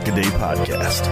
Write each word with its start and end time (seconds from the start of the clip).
Podcast. 0.00 1.04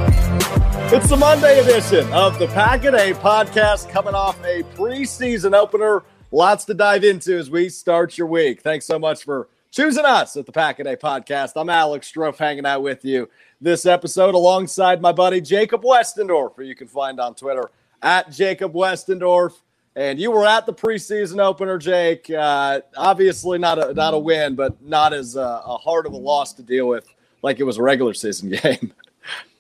It's 0.93 1.11
the 1.11 1.17
Monday 1.17 1.61
edition 1.61 2.11
of 2.11 2.39
the 2.39 2.47
Pack 2.49 2.85
a 2.85 3.13
Podcast, 3.13 3.91
coming 3.91 4.15
off 4.15 4.43
a 4.45 4.63
preseason 4.75 5.53
opener. 5.55 6.05
Lots 6.33 6.65
to 6.65 6.75
dive 6.75 7.05
into 7.05 7.37
as 7.37 7.51
we 7.51 7.69
start 7.69 8.17
your 8.17 8.27
week. 8.27 8.63
Thanks 8.63 8.87
so 8.87 8.99
much 8.99 9.25
for 9.25 9.49
choosing 9.71 10.07
us 10.07 10.37
at 10.37 10.47
the 10.47 10.53
Pack 10.53 10.81
a 10.81 10.85
Podcast. 10.97 11.53
I'm 11.57 11.69
Alex 11.69 12.11
Strofe 12.11 12.39
hanging 12.39 12.65
out 12.65 12.83
with 12.83 13.05
you 13.05 13.29
this 13.61 13.85
episode 13.85 14.35
alongside 14.35 15.03
my 15.03 15.13
buddy 15.13 15.43
Jacob 15.43 15.83
Westendorf, 15.83 16.57
who 16.57 16.63
you 16.63 16.75
can 16.75 16.89
find 16.89 17.21
on 17.21 17.35
Twitter 17.35 17.71
at 18.03 18.33
Jacob 18.33 18.73
Westendorf. 18.73 19.53
And 19.97 20.19
you 20.19 20.31
were 20.31 20.47
at 20.47 20.65
the 20.65 20.73
preseason 20.73 21.41
opener, 21.41 21.77
Jake. 21.77 22.31
Uh, 22.31 22.81
obviously, 22.97 23.59
not 23.59 23.79
a 23.79 23.93
not 23.93 24.15
a 24.15 24.19
win, 24.19 24.55
but 24.55 24.81
not 24.81 25.13
as 25.13 25.37
a 25.37 25.59
hard 25.59 26.07
of 26.07 26.13
a 26.13 26.17
loss 26.17 26.55
to 26.55 26.63
deal 26.63 26.89
with 26.89 27.07
like 27.49 27.61
it 27.61 27.65
was 27.65 27.79
a 27.79 27.83
regular 27.83 28.15
season 28.15 28.51
game. 28.63 28.93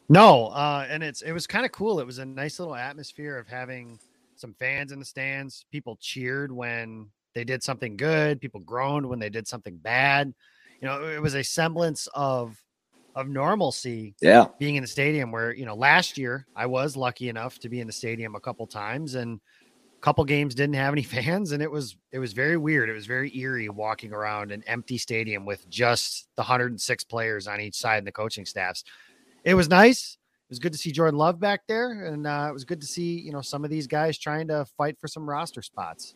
No, 0.09 0.49
uh, 0.49 0.87
and 0.89 1.03
it's 1.03 1.23
it 1.23 1.33
was 1.33 1.47
kind 1.47 1.67
of 1.67 1.73
cool. 1.73 2.01
It 2.01 2.07
was 2.07 2.19
a 2.19 2.25
nice 2.25 2.59
little 2.59 2.75
atmosphere 2.75 3.39
of 3.39 3.49
having 3.49 3.99
some 4.37 4.55
fans 4.55 4.93
in 4.93 4.99
the 4.99 5.05
stands. 5.05 5.65
People 5.73 5.99
cheered 6.01 6.53
when 6.53 7.09
they 7.35 7.45
did 7.45 7.63
something 7.63 7.97
good. 7.97 8.41
People 8.41 8.61
groaned 8.61 9.07
when 9.07 9.19
they 9.19 9.31
did 9.31 9.47
something 9.47 9.77
bad. 9.77 10.33
You 10.81 10.89
know, 10.89 11.09
it 11.09 11.21
was 11.21 11.35
a 11.35 11.43
semblance 11.43 12.09
of 12.15 12.57
of 13.15 13.29
normalcy. 13.29 14.15
Yeah, 14.21 14.47
being 14.59 14.77
in 14.77 14.83
the 14.83 14.89
stadium. 14.89 15.33
Where 15.33 15.53
you 15.55 15.67
know, 15.67 15.75
last 15.75 16.19
year 16.19 16.47
I 16.55 16.67
was 16.67 16.97
lucky 16.97 17.29
enough 17.29 17.59
to 17.61 17.69
be 17.69 17.81
in 17.81 17.87
the 17.87 17.93
stadium 17.93 18.35
a 18.35 18.41
couple 18.41 18.67
times, 18.67 19.15
and 19.15 19.41
couple 20.01 20.25
games 20.25 20.55
didn't 20.55 20.75
have 20.75 20.93
any 20.93 21.03
fans 21.15 21.53
and 21.53 21.63
it 21.63 21.71
was 21.71 21.97
it 22.13 22.19
was 22.19 22.33
very 22.33 22.57
weird 22.57 22.89
it 22.89 22.93
was 22.93 23.07
very 23.07 23.37
eerie 23.37 23.69
walking 23.69 24.13
around 24.13 24.53
an 24.53 24.63
empty 24.67 24.99
stadium 24.99 25.45
with 25.45 25.69
just 25.69 26.29
the 26.37 26.43
106 26.43 27.05
players 27.05 27.47
on 27.47 27.61
each 27.61 27.75
side 27.75 27.99
and 27.99 28.07
the 28.07 28.13
coaching 28.13 28.47
staffs 28.47 28.85
it 29.45 29.55
was 29.55 29.69
nice 29.69 30.17
it 30.17 30.51
was 30.51 30.59
good 30.59 30.73
to 30.73 30.79
see 30.79 30.93
jordan 30.93 31.19
love 31.19 31.41
back 31.41 31.63
there 31.67 32.07
and 32.07 32.27
uh, 32.27 32.47
it 32.49 32.53
was 32.53 32.65
good 32.65 32.81
to 32.81 32.87
see 32.87 33.19
you 33.21 33.33
know 33.33 33.41
some 33.41 33.65
of 33.65 33.71
these 33.71 33.87
guys 33.87 34.19
trying 34.19 34.47
to 34.49 34.65
fight 34.77 34.99
for 35.01 35.09
some 35.09 35.29
roster 35.29 35.63
spots 35.63 36.15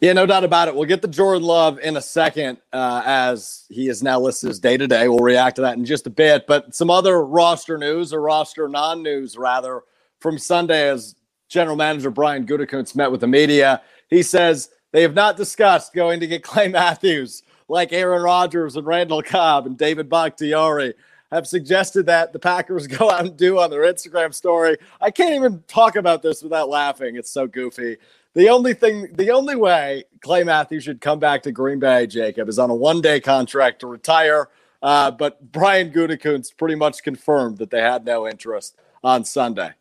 yeah, 0.00 0.12
no 0.12 0.26
doubt 0.26 0.44
about 0.44 0.68
it. 0.68 0.76
We'll 0.76 0.84
get 0.84 1.02
the 1.02 1.08
Jordan 1.08 1.42
Love 1.42 1.80
in 1.80 1.96
a 1.96 2.00
second 2.00 2.58
uh, 2.72 3.02
as 3.04 3.64
he 3.68 3.88
is 3.88 4.00
now 4.00 4.20
listed 4.20 4.50
as 4.50 4.60
day 4.60 4.76
to 4.76 4.86
day. 4.86 5.08
We'll 5.08 5.18
react 5.18 5.56
to 5.56 5.62
that 5.62 5.76
in 5.76 5.84
just 5.84 6.06
a 6.06 6.10
bit. 6.10 6.46
But 6.46 6.72
some 6.72 6.88
other 6.88 7.24
roster 7.24 7.76
news 7.76 8.12
or 8.12 8.20
roster 8.20 8.68
non 8.68 9.02
news, 9.02 9.36
rather, 9.36 9.82
from 10.20 10.38
Sunday 10.38 10.88
as 10.88 11.16
general 11.48 11.76
manager 11.76 12.10
Brian 12.10 12.46
Gutekunst 12.46 12.94
met 12.94 13.10
with 13.10 13.20
the 13.20 13.26
media. 13.26 13.82
He 14.08 14.22
says 14.22 14.70
they 14.92 15.02
have 15.02 15.14
not 15.14 15.36
discussed 15.36 15.94
going 15.94 16.20
to 16.20 16.26
get 16.26 16.42
Clay 16.42 16.68
Matthews 16.68 17.42
like 17.68 17.92
Aaron 17.92 18.22
Rodgers 18.22 18.76
and 18.76 18.86
Randall 18.86 19.22
Cobb 19.22 19.66
and 19.66 19.76
David 19.76 20.08
Bakhtiari 20.08 20.94
have 21.30 21.46
suggested 21.46 22.06
that 22.06 22.32
the 22.32 22.38
Packers 22.38 22.86
go 22.86 23.10
out 23.10 23.24
and 23.24 23.36
do 23.36 23.58
on 23.58 23.70
their 23.70 23.82
Instagram 23.82 24.32
story. 24.32 24.76
I 25.00 25.10
can't 25.10 25.34
even 25.34 25.62
talk 25.68 25.96
about 25.96 26.22
this 26.22 26.42
without 26.42 26.68
laughing. 26.68 27.16
It's 27.16 27.30
so 27.30 27.46
goofy. 27.46 27.96
The 28.34 28.48
only 28.48 28.74
thing, 28.74 29.08
the 29.14 29.30
only 29.30 29.56
way 29.56 30.04
Clay 30.20 30.44
Matthews 30.44 30.84
should 30.84 31.00
come 31.00 31.18
back 31.18 31.42
to 31.42 31.52
Green 31.52 31.78
Bay, 31.78 32.06
Jacob, 32.06 32.48
is 32.48 32.58
on 32.58 32.70
a 32.70 32.74
one 32.74 33.00
day 33.00 33.20
contract 33.20 33.80
to 33.80 33.86
retire. 33.86 34.48
Uh, 34.80 35.10
but 35.10 35.50
Brian 35.50 35.90
Gutekunst 35.90 36.56
pretty 36.56 36.76
much 36.76 37.02
confirmed 37.02 37.58
that 37.58 37.70
they 37.70 37.80
had 37.80 38.04
no 38.04 38.28
interest 38.28 38.76
on 39.02 39.24
Sunday. 39.24 39.72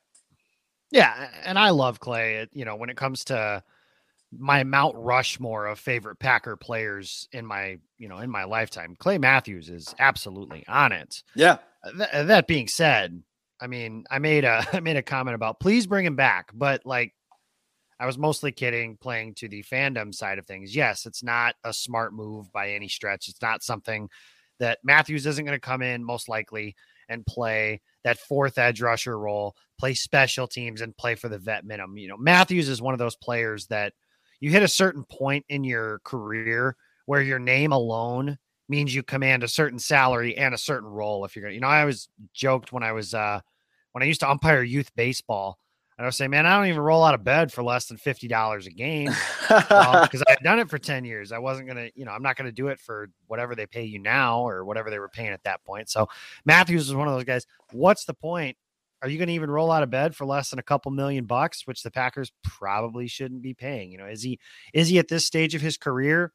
Yeah, 0.92 1.30
and 1.44 1.60
I 1.60 1.72
love 1.72 2.00
Clay. 2.00 2.48
You 2.54 2.66
know, 2.66 2.76
when 2.76 2.90
it 2.90 2.98
comes 2.98 3.26
to 3.26 3.64
my 4.32 4.64
Mount 4.64 4.96
Rushmore 4.98 5.68
of 5.68 5.80
favorite 5.80 6.20
Packer 6.20 6.56
players 6.56 7.28
in 7.32 7.46
my, 7.46 7.78
you 7.98 8.08
know, 8.08 8.20
in 8.20 8.30
my 8.30 8.44
lifetime, 8.44 8.96
Clay 8.98 9.18
Matthews 9.18 9.70
is 9.70 9.94
absolutely 10.00 10.66
on 10.68 10.92
it. 10.92 11.24
Yeah. 11.36 11.58
Uh, 11.84 11.92
Th- 11.92 12.10
uh, 12.12 12.24
that 12.24 12.48
being 12.48 12.68
said, 12.68 13.22
I 13.60 13.68
mean, 13.68 14.06
I 14.10 14.20
made 14.20 14.44
a 14.44 14.66
I 14.74 14.80
made 14.80 14.98
a 14.98 15.04
comment 15.04 15.36
about 15.36 15.60
please 15.60 15.88
bring 15.88 16.06
him 16.06 16.16
back, 16.16 16.52
but 16.54 16.86
like 16.86 17.14
I 18.00 18.06
was 18.06 18.18
mostly 18.18 18.52
kidding, 18.52 18.98
playing 18.98 19.34
to 19.36 19.48
the 19.48 19.64
fandom 19.64 20.14
side 20.14 20.38
of 20.38 20.46
things. 20.46 20.76
Yes, 20.76 21.06
it's 21.06 21.24
not 21.24 21.56
a 21.64 21.74
smart 21.74 22.14
move 22.14 22.52
by 22.52 22.72
any 22.72 22.88
stretch. 22.88 23.28
It's 23.28 23.42
not 23.42 23.64
something 23.64 24.10
that 24.60 24.80
Matthews 24.84 25.26
isn't 25.26 25.46
going 25.46 25.56
to 25.56 25.60
come 25.60 25.82
in 25.82 26.04
most 26.04 26.30
likely 26.30 26.76
and 27.10 27.26
play 27.26 27.82
that 28.04 28.20
fourth 28.20 28.58
edge 28.58 28.82
rusher 28.82 29.18
role, 29.18 29.56
play 29.78 29.94
special 29.94 30.48
teams, 30.48 30.82
and 30.82 30.96
play 30.96 31.16
for 31.16 31.30
the 31.30 31.38
vet 31.38 31.66
minimum. 31.66 31.98
You 31.98 32.10
know, 32.10 32.18
Matthews 32.18 32.70
is 32.70 32.82
one 32.82 32.94
of 32.94 33.00
those 33.00 33.16
players 33.16 33.68
that 33.68 33.94
you 34.40 34.52
hit 34.52 34.64
a 34.64 34.68
certain 34.68 35.04
point 35.04 35.46
in 35.50 35.64
your 35.64 36.00
career 36.04 36.76
where 37.06 37.22
your 37.22 37.40
name 37.40 37.72
alone 37.72 38.38
means 38.70 38.94
you 38.94 39.02
command 39.02 39.44
a 39.44 39.48
certain 39.48 39.80
salary 39.80 40.38
and 40.38 40.54
a 40.54 40.58
certain 40.58 40.90
role. 40.90 41.26
If 41.26 41.36
you're 41.36 41.44
going 41.44 41.56
you 41.56 41.62
know, 41.62 41.68
I 41.68 41.82
always 41.82 42.10
joked 42.34 42.72
when 42.72 42.84
I 42.84 42.92
was, 42.92 43.14
uh, 43.14 43.40
when 43.94 44.04
I 44.04 44.06
used 44.06 44.20
to 44.20 44.30
umpire 44.30 44.62
youth 44.62 44.94
baseball 44.96 45.58
and 45.98 46.06
I 46.06 46.08
was 46.08 46.16
saying, 46.16 46.30
man, 46.30 46.46
I 46.46 46.56
don't 46.56 46.68
even 46.68 46.82
roll 46.82 47.04
out 47.04 47.16
of 47.16 47.24
bed 47.24 47.52
for 47.52 47.64
less 47.64 47.88
than 47.88 47.98
fifty 47.98 48.28
dollars 48.28 48.68
a 48.68 48.70
game 48.70 49.10
because 49.48 49.72
um, 49.72 50.24
I 50.28 50.32
had 50.32 50.44
done 50.44 50.60
it 50.60 50.70
for 50.70 50.78
ten 50.78 51.04
years. 51.06 51.32
I 51.32 51.40
wasn't 51.40 51.68
gonna, 51.68 51.90
you 51.96 52.06
know, 52.06 52.12
I'm 52.12 52.22
not 52.22 52.36
gonna 52.36 52.52
do 52.52 52.68
it 52.68 52.80
for 52.80 53.10
whatever 53.26 53.56
they 53.56 53.66
pay 53.66 53.84
you 53.84 53.98
now 53.98 54.42
or 54.42 54.64
whatever 54.64 54.92
they 54.92 55.00
were 55.00 55.10
paying 55.10 55.30
at 55.30 55.44
that 55.44 55.64
point. 55.64 55.90
So 55.90 56.08
Matthews 56.46 56.88
is 56.88 56.94
one 56.94 57.08
of 57.08 57.16
those 57.16 57.24
guys. 57.24 57.48
What's 57.72 58.06
the 58.06 58.14
point? 58.14 58.58
Are 59.02 59.10
you 59.10 59.18
going 59.18 59.28
to 59.28 59.34
even 59.34 59.52
roll 59.52 59.72
out 59.72 59.84
of 59.84 59.90
bed 59.90 60.16
for 60.16 60.26
less 60.26 60.50
than 60.50 60.60
a 60.60 60.64
couple 60.64 60.92
million 60.92 61.26
bucks, 61.26 61.66
which 61.66 61.84
the 61.84 61.92
Packers 61.92 62.32
probably 62.44 63.08
shouldn't 63.08 63.42
be 63.42 63.54
paying? 63.54 63.92
You 63.92 64.00
know, 64.00 64.08
is 64.08 64.24
he 64.24 64.40
is 64.74 64.88
he 64.90 65.00
at 65.00 65.08
this 65.08 65.26
stage 65.26 65.56
of 65.56 65.62
his 65.62 65.78
career 65.78 66.34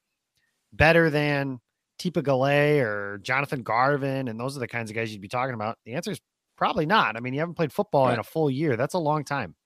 better 0.72 1.10
than 1.10 1.60
Tipa 1.98 2.22
Galeai 2.22 2.80
or 2.80 3.18
Jonathan 3.22 3.62
Garvin? 3.62 4.28
And 4.28 4.38
those 4.38 4.56
are 4.56 4.60
the 4.60 4.68
kinds 4.68 4.90
of 4.90 4.96
guys 4.96 5.12
you'd 5.12 5.20
be 5.20 5.28
talking 5.28 5.54
about. 5.54 5.78
The 5.84 5.94
answer 5.94 6.12
is 6.12 6.20
Probably 6.62 6.86
not. 6.86 7.16
I 7.16 7.20
mean, 7.20 7.34
you 7.34 7.40
haven't 7.40 7.56
played 7.56 7.72
football 7.72 8.06
right. 8.06 8.14
in 8.14 8.20
a 8.20 8.22
full 8.22 8.48
year. 8.48 8.76
That's 8.76 8.94
a 8.94 8.98
long 8.98 9.24
time. 9.24 9.56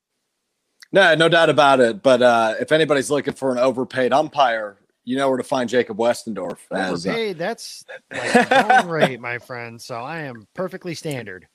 No, 0.92 1.14
no 1.14 1.28
doubt 1.28 1.50
about 1.50 1.78
it. 1.78 2.02
But 2.02 2.22
uh, 2.22 2.54
if 2.58 2.72
anybody's 2.72 3.10
looking 3.10 3.34
for 3.34 3.52
an 3.52 3.58
overpaid 3.58 4.14
umpire, 4.14 4.78
you 5.04 5.16
know 5.16 5.28
where 5.28 5.36
to 5.36 5.44
find 5.44 5.68
Jacob 5.68 5.98
Westendorf. 5.98 6.56
As, 6.70 7.06
overpaid, 7.06 7.36
uh, 7.36 7.38
that's 7.38 7.84
like 8.10 8.48
going 8.48 8.88
rate, 8.88 9.20
my 9.20 9.38
friend. 9.38 9.78
So 9.78 9.96
I 9.96 10.20
am 10.20 10.46
perfectly 10.54 10.94
standard. 10.94 11.46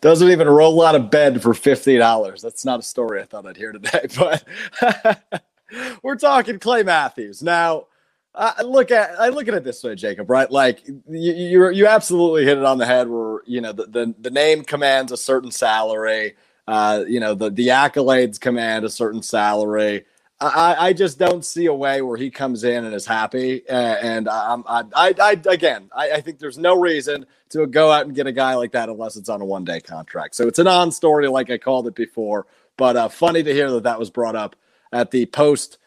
Doesn't 0.00 0.30
even 0.30 0.48
roll 0.48 0.82
out 0.82 0.94
of 0.94 1.10
bed 1.10 1.42
for 1.42 1.54
fifty 1.54 1.96
dollars. 1.96 2.42
That's 2.42 2.64
not 2.64 2.80
a 2.80 2.82
story 2.82 3.20
I 3.20 3.24
thought 3.24 3.46
I'd 3.46 3.56
hear 3.56 3.72
today. 3.72 4.06
But 4.18 5.42
we're 6.02 6.16
talking 6.16 6.58
Clay 6.58 6.82
Matthews 6.82 7.42
now. 7.42 7.86
I 8.34 8.62
look 8.62 8.90
at 8.90 9.18
I 9.20 9.28
look 9.28 9.48
at 9.48 9.54
it 9.54 9.64
this 9.64 9.82
way, 9.84 9.94
Jacob. 9.94 10.30
Right, 10.30 10.50
like 10.50 10.86
you 10.86 11.32
you 11.32 11.70
you 11.70 11.86
absolutely 11.86 12.44
hit 12.44 12.58
it 12.58 12.64
on 12.64 12.78
the 12.78 12.86
head. 12.86 13.08
Where 13.08 13.40
you 13.46 13.60
know 13.60 13.72
the 13.72 13.86
the, 13.86 14.14
the 14.18 14.30
name 14.30 14.64
commands 14.64 15.12
a 15.12 15.16
certain 15.16 15.50
salary. 15.50 16.34
Uh, 16.66 17.04
you 17.06 17.20
know 17.20 17.34
the 17.34 17.50
the 17.50 17.68
accolades 17.68 18.40
command 18.40 18.84
a 18.84 18.90
certain 18.90 19.22
salary. 19.22 20.04
I, 20.42 20.88
I 20.88 20.92
just 20.92 21.18
don't 21.18 21.44
see 21.44 21.66
a 21.66 21.74
way 21.74 22.02
where 22.02 22.16
he 22.16 22.30
comes 22.30 22.64
in 22.64 22.84
and 22.84 22.94
is 22.94 23.06
happy. 23.06 23.62
and 23.68 24.28
I'm, 24.28 24.64
I, 24.66 24.84
I, 24.94 25.40
again, 25.46 25.90
I, 25.94 26.12
I 26.12 26.20
think 26.20 26.38
there's 26.38 26.58
no 26.58 26.78
reason 26.78 27.26
to 27.50 27.66
go 27.66 27.90
out 27.90 28.06
and 28.06 28.14
get 28.14 28.26
a 28.26 28.32
guy 28.32 28.54
like 28.54 28.72
that 28.72 28.88
unless 28.88 29.16
it's 29.16 29.28
on 29.28 29.40
a 29.40 29.44
one 29.44 29.64
day 29.64 29.80
contract. 29.80 30.34
So 30.34 30.48
it's 30.48 30.58
a 30.58 30.64
non 30.64 30.90
story, 30.90 31.28
like 31.28 31.50
I 31.50 31.58
called 31.58 31.86
it 31.86 31.94
before. 31.94 32.46
But 32.76 32.96
uh, 32.96 33.08
funny 33.08 33.42
to 33.42 33.52
hear 33.52 33.70
that 33.70 33.84
that 33.84 33.98
was 33.98 34.10
brought 34.10 34.36
up 34.36 34.56
at 34.92 35.10
the 35.10 35.26
post 35.26 35.78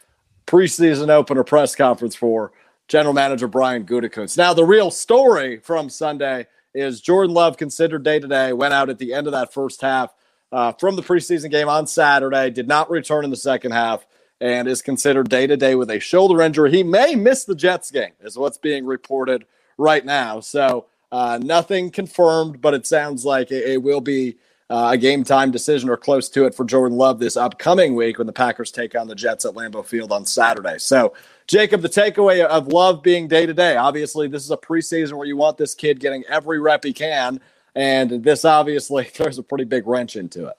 preseason 0.48 1.10
opener 1.10 1.44
press 1.44 1.76
conference 1.76 2.16
for 2.16 2.52
general 2.88 3.14
manager 3.14 3.48
Brian 3.48 3.86
Gutekunst. 3.86 4.38
Now, 4.38 4.54
the 4.54 4.64
real 4.64 4.92
story 4.92 5.58
from 5.58 5.90
Sunday 5.90 6.46
is 6.74 7.02
Jordan 7.02 7.34
Love 7.34 7.58
considered 7.58 8.04
day 8.04 8.20
to 8.20 8.28
day, 8.28 8.54
went 8.54 8.74
out 8.74 8.90
at 8.90 9.00
the 9.00 9.14
end 9.14 9.28
of 9.28 9.34
that 9.34 9.54
first 9.54 9.82
half 9.82 10.14
uh, 10.52 10.72
from 10.74 10.96
the 10.96 11.02
preseason 11.02 11.50
game 11.50 11.68
on 11.68 11.88
Saturday, 11.88 12.50
did 12.50 12.68
not 12.68 12.90
return 12.90 13.24
in 13.24 13.30
the 13.30 13.36
second 13.36 13.72
half, 13.72 14.06
and 14.42 14.68
is 14.68 14.82
considered 14.82 15.30
day 15.30 15.48
to 15.48 15.58
day 15.58 15.76
with 15.76 15.90
a 15.90 16.00
shoulder 16.00 16.42
injury. 16.42 16.72
He 16.72 16.84
may 16.84 17.16
miss 17.16 17.46
the 17.46 17.56
Jets 17.56 17.92
game, 17.92 18.12
is 18.22 18.38
what's 18.38 18.58
being 18.58 18.86
reported 18.86 19.46
right 19.78 20.06
now. 20.06 20.40
So, 20.40 20.88
uh, 21.12 21.40
nothing 21.42 21.92
confirmed, 21.92 22.62
but 22.62 22.74
it 22.74 22.86
sounds 22.86 23.24
like 23.24 23.52
it, 23.52 23.64
it 23.70 23.84
will 23.84 24.02
be 24.02 24.38
uh, 24.70 24.90
a 24.94 24.98
game 24.98 25.24
time 25.24 25.52
decision 25.52 25.90
or 25.90 25.98
close 25.98 26.28
to 26.30 26.46
it 26.46 26.56
for 26.56 26.66
Jordan 26.66 26.98
Love 26.98 27.20
this 27.20 27.38
upcoming 27.38 27.96
week 27.96 28.18
when 28.18 28.28
the 28.28 28.34
Packers 28.34 28.72
take 28.72 28.96
on 28.96 29.08
the 29.08 29.16
Jets 29.16 29.46
at 29.46 29.54
Lambeau 29.54 29.86
Field 29.86 30.12
on 30.12 30.26
Saturday. 30.26 30.78
So, 30.80 31.14
Jacob, 31.48 31.82
the 31.82 31.90
takeaway 31.90 32.44
of 32.44 32.68
Love 32.68 33.04
being 33.04 33.28
day 33.28 33.46
to 33.46 33.54
day, 33.54 33.78
obviously, 33.78 34.28
this 34.28 34.44
is 34.44 34.52
a 34.52 34.58
preseason 34.58 35.14
where 35.14 35.28
you 35.28 35.38
want 35.38 35.58
this 35.58 35.76
kid 35.76 36.00
getting 36.00 36.24
every 36.28 36.60
rep 36.60 36.84
he 36.84 36.94
can. 36.94 37.40
And 37.76 38.24
this 38.24 38.46
obviously 38.46 39.04
throws 39.06 39.38
a 39.38 39.44
pretty 39.44 39.66
big 39.66 39.86
wrench 39.86 40.16
into 40.16 40.48
it. 40.48 40.58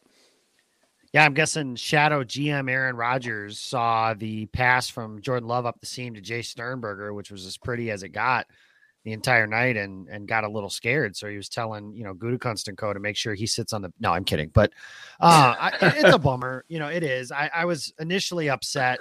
Yeah, 1.16 1.24
I'm 1.24 1.32
guessing 1.32 1.76
Shadow 1.76 2.24
GM 2.24 2.70
Aaron 2.70 2.94
Rodgers 2.94 3.58
saw 3.58 4.12
the 4.12 4.44
pass 4.48 4.90
from 4.90 5.22
Jordan 5.22 5.48
Love 5.48 5.64
up 5.64 5.80
the 5.80 5.86
seam 5.86 6.12
to 6.12 6.20
Jace 6.20 6.44
Sternberger, 6.44 7.14
which 7.14 7.30
was 7.30 7.46
as 7.46 7.56
pretty 7.56 7.90
as 7.90 8.02
it 8.02 8.10
got 8.10 8.46
the 9.02 9.12
entire 9.12 9.46
night 9.46 9.78
and 9.78 10.10
and 10.10 10.28
got 10.28 10.44
a 10.44 10.48
little 10.50 10.68
scared. 10.68 11.16
So 11.16 11.26
he 11.26 11.38
was 11.38 11.48
telling 11.48 11.94
you 11.96 12.04
know 12.04 12.12
Gutekunst 12.12 12.68
and 12.68 12.76
Co 12.76 12.92
to 12.92 13.00
make 13.00 13.16
sure 13.16 13.32
he 13.32 13.46
sits 13.46 13.72
on 13.72 13.80
the. 13.80 13.90
No, 13.98 14.12
I'm 14.12 14.24
kidding, 14.24 14.50
but 14.52 14.74
uh, 15.18 15.54
I, 15.58 15.72
it's 15.80 16.14
a 16.14 16.18
bummer. 16.18 16.66
You 16.68 16.80
know, 16.80 16.88
it 16.88 17.02
is. 17.02 17.32
I, 17.32 17.50
I 17.54 17.64
was 17.64 17.94
initially 17.98 18.50
upset 18.50 18.98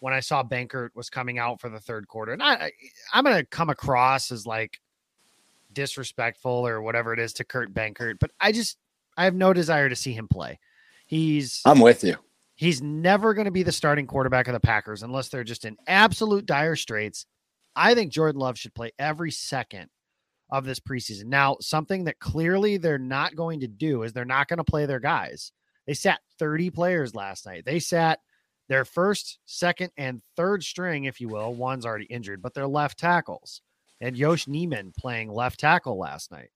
when 0.00 0.12
I 0.12 0.20
saw 0.20 0.42
Benkert 0.42 0.90
was 0.94 1.08
coming 1.08 1.38
out 1.38 1.58
for 1.58 1.70
the 1.70 1.80
third 1.80 2.06
quarter, 2.06 2.34
and 2.34 2.42
I 2.42 2.70
I'm 3.14 3.24
gonna 3.24 3.46
come 3.46 3.70
across 3.70 4.30
as 4.30 4.46
like 4.46 4.78
disrespectful 5.72 6.66
or 6.68 6.82
whatever 6.82 7.14
it 7.14 7.18
is 7.18 7.32
to 7.32 7.44
Kurt 7.44 7.72
Benkert, 7.72 8.18
but 8.20 8.30
I 8.42 8.52
just 8.52 8.76
I 9.16 9.24
have 9.24 9.34
no 9.34 9.54
desire 9.54 9.88
to 9.88 9.96
see 9.96 10.12
him 10.12 10.28
play. 10.28 10.58
He's 11.06 11.62
I'm 11.64 11.80
with 11.80 12.04
you. 12.04 12.16
He's 12.54 12.82
never 12.82 13.34
going 13.34 13.44
to 13.46 13.50
be 13.50 13.62
the 13.62 13.72
starting 13.72 14.06
quarterback 14.06 14.48
of 14.48 14.54
the 14.54 14.60
Packers 14.60 15.02
unless 15.02 15.28
they're 15.28 15.44
just 15.44 15.64
in 15.64 15.76
absolute 15.86 16.46
dire 16.46 16.76
straits 16.76 17.26
I 17.76 17.94
think 17.94 18.10
Jordan 18.10 18.40
Love 18.40 18.58
should 18.58 18.74
play 18.74 18.92
every 18.98 19.30
second 19.30 19.90
of 20.50 20.64
this 20.64 20.80
preseason. 20.80 21.26
Now, 21.26 21.58
something 21.60 22.04
that 22.04 22.18
clearly 22.18 22.78
they're 22.78 22.98
not 22.98 23.36
going 23.36 23.60
to 23.60 23.68
do 23.68 24.02
is 24.02 24.12
they're 24.12 24.24
not 24.24 24.48
going 24.48 24.56
to 24.56 24.64
play 24.64 24.86
their 24.86 24.98
guys. 24.98 25.52
They 25.86 25.94
sat 25.94 26.20
30 26.38 26.70
players 26.70 27.14
last 27.14 27.44
night. 27.44 27.64
They 27.66 27.78
sat 27.78 28.20
their 28.68 28.84
first, 28.84 29.38
second, 29.44 29.90
and 29.96 30.22
third 30.36 30.64
string, 30.64 31.04
if 31.04 31.20
you 31.20 31.28
will. 31.28 31.54
One's 31.54 31.84
already 31.84 32.06
injured, 32.06 32.42
but 32.42 32.54
they're 32.54 32.66
left 32.66 32.98
tackles. 32.98 33.60
And 34.00 34.16
Yosh 34.16 34.46
Nijman 34.46 34.96
playing 34.96 35.30
left 35.30 35.60
tackle 35.60 35.98
last 35.98 36.32
night. 36.32 36.50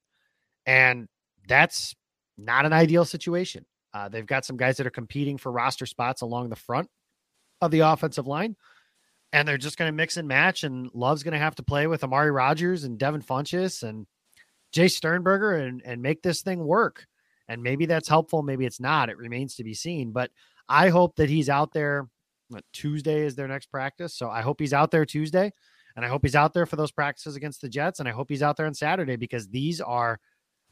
And 0.67 1.09
that's 1.47 1.95
not 2.39 2.67
an 2.67 2.73
ideal 2.73 3.05
situation. 3.05 3.67
Uh, 3.93 4.09
they've 4.09 4.27
got 4.27 4.45
some 4.45 4.57
guys 4.57 4.77
that 4.77 4.87
are 4.87 4.91
competing 4.91 5.37
for 5.37 5.51
roster 5.51 5.87
spots 5.87 6.23
along 6.23 6.49
the 6.49 6.57
front 6.57 6.89
of 7.61 7.71
the 7.71 7.81
offensive 7.81 8.27
line 8.27 8.57
and 9.33 9.47
they're 9.47 9.59
just 9.59 9.79
going 9.79 9.89
to 9.89 9.97
mix 9.97 10.17
and 10.17 10.29
match. 10.29 10.65
And 10.65 10.91
Love's 10.93 11.23
going 11.23 11.33
to 11.33 11.39
have 11.39 11.55
to 11.57 11.63
play 11.63 11.87
with 11.87 12.03
Amari 12.03 12.31
Rogers 12.31 12.85
and 12.85 12.99
Devin 12.99 13.23
Funchess 13.23 13.83
and 13.83 14.07
Jace 14.75 14.93
Sternberger 14.93 15.53
and, 15.55 15.83
and 15.85 16.03
make 16.03 16.23
this 16.23 16.43
thing 16.43 16.65
work. 16.65 17.07
And 17.49 17.63
maybe 17.63 17.87
that's 17.87 18.09
helpful. 18.09 18.43
Maybe 18.43 18.67
it's 18.67 18.81
not. 18.81 19.09
It 19.09 19.19
remains 19.19 19.57
to 19.57 19.65
be 19.65 19.75
seen. 19.75 20.13
But 20.13 20.31
I 20.69 20.89
hope 20.89 21.17
that 21.17 21.29
he's 21.29 21.49
out 21.49 21.73
there. 21.73 22.09
Tuesday 22.73 23.23
is 23.23 23.37
their 23.37 23.49
next 23.49 23.67
practice. 23.67 24.15
So 24.15 24.29
I 24.29 24.43
hope 24.43 24.61
he's 24.61 24.73
out 24.73 24.91
there 24.91 25.05
Tuesday. 25.05 25.53
And 25.97 26.05
I 26.05 26.09
hope 26.09 26.23
he's 26.23 26.37
out 26.37 26.55
there 26.55 26.67
for 26.67 26.77
those 26.77 26.93
practices 26.93 27.37
against 27.37 27.61
the 27.61 27.69
Jets. 27.69 28.01
And 28.01 28.09
I 28.09 28.13
hope 28.13 28.29
he's 28.29 28.43
out 28.43 28.57
there 28.57 28.67
on 28.67 28.75
Saturday 28.75 29.17
because 29.17 29.49
these 29.49 29.81
are 29.81 30.21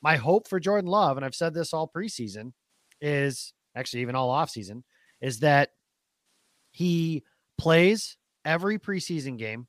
my 0.00 0.16
hope 0.16 0.48
for 0.48 0.60
Jordan 0.60 0.90
Love. 0.90 1.16
And 1.16 1.26
I've 1.26 1.34
said 1.34 1.54
this 1.54 1.72
all 1.72 1.90
preseason 1.92 2.52
is 3.00 3.52
actually 3.74 4.02
even 4.02 4.14
all 4.14 4.30
offseason 4.30 4.82
is 5.20 5.40
that 5.40 5.70
he 6.70 7.24
plays 7.56 8.16
every 8.44 8.78
preseason 8.78 9.36
game, 9.36 9.66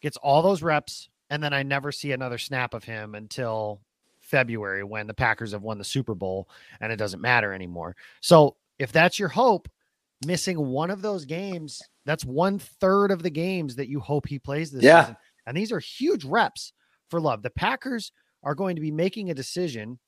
gets 0.00 0.16
all 0.16 0.42
those 0.42 0.62
reps, 0.62 1.08
and 1.30 1.42
then 1.42 1.52
I 1.52 1.62
never 1.62 1.92
see 1.92 2.12
another 2.12 2.38
snap 2.38 2.74
of 2.74 2.84
him 2.84 3.14
until 3.14 3.80
February 4.18 4.84
when 4.84 5.06
the 5.06 5.14
Packers 5.14 5.52
have 5.52 5.62
won 5.62 5.78
the 5.78 5.84
Super 5.84 6.14
Bowl 6.14 6.48
and 6.80 6.92
it 6.92 6.96
doesn't 6.96 7.20
matter 7.20 7.52
anymore. 7.52 7.96
So 8.20 8.56
if 8.78 8.92
that's 8.92 9.18
your 9.18 9.28
hope, 9.28 9.68
missing 10.26 10.58
one 10.58 10.90
of 10.90 11.02
those 11.02 11.24
games, 11.24 11.82
that's 12.04 12.24
one 12.24 12.58
third 12.58 13.10
of 13.10 13.22
the 13.22 13.30
games 13.30 13.76
that 13.76 13.88
you 13.88 14.00
hope 14.00 14.26
he 14.26 14.38
plays 14.38 14.70
this 14.70 14.82
yeah. 14.82 15.02
season. 15.02 15.16
And 15.46 15.56
these 15.56 15.72
are 15.72 15.80
huge 15.80 16.24
reps 16.24 16.72
for 17.08 17.20
Love. 17.20 17.42
The 17.42 17.50
Packers 17.50 18.12
are 18.42 18.54
going 18.54 18.76
to 18.76 18.82
be 18.82 18.90
making 18.90 19.30
a 19.30 19.34
decision 19.34 19.98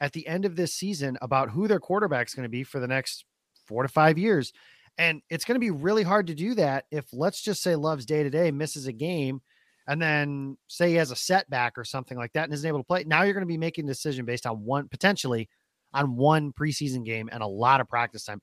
at 0.00 0.12
the 0.12 0.26
end 0.26 0.44
of 0.44 0.56
this 0.56 0.74
season 0.74 1.18
about 1.20 1.50
who 1.50 1.68
their 1.68 1.80
quarterback 1.80 2.28
is 2.28 2.34
going 2.34 2.44
to 2.44 2.48
be 2.48 2.64
for 2.64 2.80
the 2.80 2.88
next 2.88 3.24
four 3.66 3.82
to 3.82 3.88
five 3.88 4.18
years. 4.18 4.52
And 4.96 5.22
it's 5.30 5.44
going 5.44 5.54
to 5.54 5.60
be 5.60 5.70
really 5.70 6.02
hard 6.02 6.26
to 6.28 6.34
do 6.34 6.54
that 6.54 6.86
if, 6.90 7.06
let's 7.12 7.40
just 7.40 7.62
say, 7.62 7.76
Love's 7.76 8.06
day 8.06 8.22
to 8.22 8.30
day 8.30 8.50
misses 8.50 8.86
a 8.86 8.92
game 8.92 9.40
and 9.86 10.02
then 10.02 10.56
say 10.66 10.90
he 10.90 10.96
has 10.96 11.10
a 11.10 11.16
setback 11.16 11.78
or 11.78 11.84
something 11.84 12.18
like 12.18 12.32
that 12.32 12.44
and 12.44 12.52
isn't 12.52 12.66
able 12.66 12.80
to 12.80 12.84
play. 12.84 13.04
Now 13.04 13.22
you're 13.22 13.34
going 13.34 13.42
to 13.42 13.46
be 13.46 13.58
making 13.58 13.84
a 13.84 13.88
decision 13.88 14.24
based 14.24 14.46
on 14.46 14.64
one, 14.64 14.88
potentially 14.88 15.48
on 15.94 16.16
one 16.16 16.52
preseason 16.52 17.04
game 17.04 17.28
and 17.32 17.42
a 17.42 17.46
lot 17.46 17.80
of 17.80 17.88
practice 17.88 18.24
time. 18.24 18.42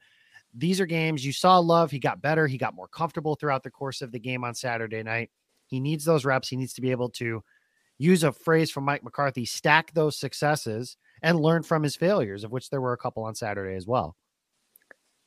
These 0.57 0.79
are 0.79 0.85
games 0.85 1.25
you 1.25 1.33
saw 1.33 1.59
Love. 1.59 1.91
He 1.91 1.99
got 1.99 2.21
better. 2.21 2.47
He 2.47 2.57
got 2.57 2.73
more 2.73 2.87
comfortable 2.87 3.35
throughout 3.35 3.63
the 3.63 3.71
course 3.71 4.01
of 4.01 4.11
the 4.11 4.19
game 4.19 4.43
on 4.43 4.55
Saturday 4.55 5.03
night. 5.03 5.29
He 5.67 5.79
needs 5.79 6.05
those 6.05 6.25
reps. 6.25 6.47
He 6.47 6.55
needs 6.55 6.73
to 6.73 6.81
be 6.81 6.91
able 6.91 7.09
to 7.11 7.43
use 7.97 8.23
a 8.23 8.31
phrase 8.31 8.71
from 8.71 8.85
Mike 8.85 9.03
McCarthy 9.03 9.45
stack 9.45 9.93
those 9.93 10.17
successes 10.17 10.97
and 11.25 11.39
learn 11.39 11.63
from 11.63 11.81
his 11.81 11.95
failures, 11.95 12.43
of 12.43 12.51
which 12.51 12.69
there 12.69 12.79
were 12.79 12.93
a 12.93 12.97
couple 12.97 13.23
on 13.23 13.33
Saturday 13.33 13.75
as 13.75 13.87
well. 13.87 14.15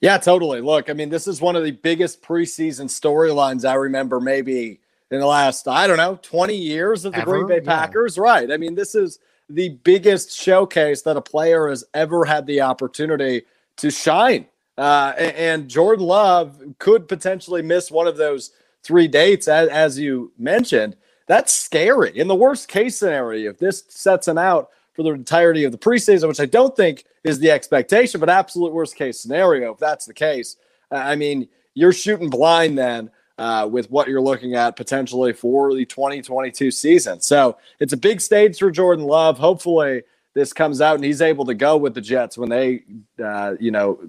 Yeah, 0.01 0.17
totally. 0.19 0.61
Look, 0.61 0.89
I 0.89 0.93
mean, 0.93 1.09
this 1.09 1.27
is 1.27 1.41
one 1.41 1.57
of 1.57 1.65
the 1.65 1.73
biggest 1.73 2.23
preseason 2.23 2.87
storylines 2.87 3.69
I 3.69 3.75
remember 3.75 4.21
maybe 4.21 4.81
in 5.11 5.19
the 5.19 5.27
last, 5.27 5.67
I 5.67 5.89
don't 5.89 5.97
know, 5.97 6.17
20 6.23 6.55
years 6.55 7.05
of 7.05 7.15
the 7.15 7.19
ever? 7.19 7.33
Green 7.33 7.49
Bay 7.49 7.61
Packers. 7.61 8.17
Yeah. 8.17 8.23
Right. 8.23 8.53
I 8.53 8.59
mean, 8.59 8.77
this 8.77 8.95
is 8.95 9.19
the 9.49 9.71
biggest 9.83 10.31
showcase 10.31 11.03
that 11.03 11.17
a 11.17 11.21
player 11.21 11.69
has 11.69 11.85
ever 11.95 12.25
had 12.25 12.47
the 12.47 12.61
opportunity 12.61 13.43
to 13.79 13.91
shine. 13.91 14.47
Uh, 14.77 15.15
and, 15.19 15.37
and, 15.37 15.69
Jordan 15.69 16.07
Love 16.07 16.63
could 16.79 17.09
potentially 17.09 17.63
miss 17.63 17.91
one 17.91 18.07
of 18.07 18.17
those 18.17 18.53
three 18.85 19.09
dates, 19.09 19.49
as, 19.49 19.69
as 19.71 19.99
you 19.99 20.31
mentioned. 20.39 20.97
That's 21.27 21.53
scary. 21.53 22.17
In 22.17 22.29
the 22.29 22.37
worst 22.37 22.69
case 22.69 22.97
scenario, 22.97 23.51
if 23.51 23.59
this 23.59 23.83
sets 23.89 24.29
him 24.29 24.39
out 24.39 24.71
for 24.99 25.05
the 25.05 25.11
entirety 25.13 25.63
of 25.63 25.71
the 25.71 25.79
preseason, 25.79 26.27
which 26.27 26.41
I 26.41 26.47
don't 26.47 26.75
think 26.75 27.05
is 27.23 27.39
the 27.39 27.53
expectation, 27.53 28.19
but 28.19 28.29
absolute 28.29 28.73
worst 28.73 28.97
case 28.97 29.21
scenario, 29.21 29.73
if 29.73 29.79
that's 29.79 30.07
the 30.07 30.13
case, 30.13 30.57
I 30.91 31.15
mean, 31.15 31.49
you're 31.75 31.93
shooting 31.93 32.29
blind 32.29 32.77
then 32.77 33.09
uh, 33.39 33.69
with 33.71 33.89
what 33.93 34.09
you're 34.09 34.21
looking 34.21 34.57
at 34.57 34.75
potentially 34.75 35.33
for 35.33 35.73
the 35.73 35.85
2022 35.85 36.73
season. 36.73 37.21
So 37.21 37.59
it's 37.79 37.93
a 37.93 37.97
big 37.97 38.21
stage 38.21 38.59
for 38.59 38.73
Jordan 38.73 39.05
Love. 39.05 39.39
Hopefully, 39.39 40.03
this 40.35 40.53
comes 40.53 40.81
out 40.81 40.97
and 40.97 41.05
he's 41.05 41.23
able 41.23 41.45
to 41.45 41.55
go 41.55 41.77
with 41.77 41.95
the 41.95 42.01
Jets 42.01 42.37
when 42.37 42.49
they, 42.49 42.83
uh, 43.25 43.55
you 43.61 43.71
know, 43.71 44.01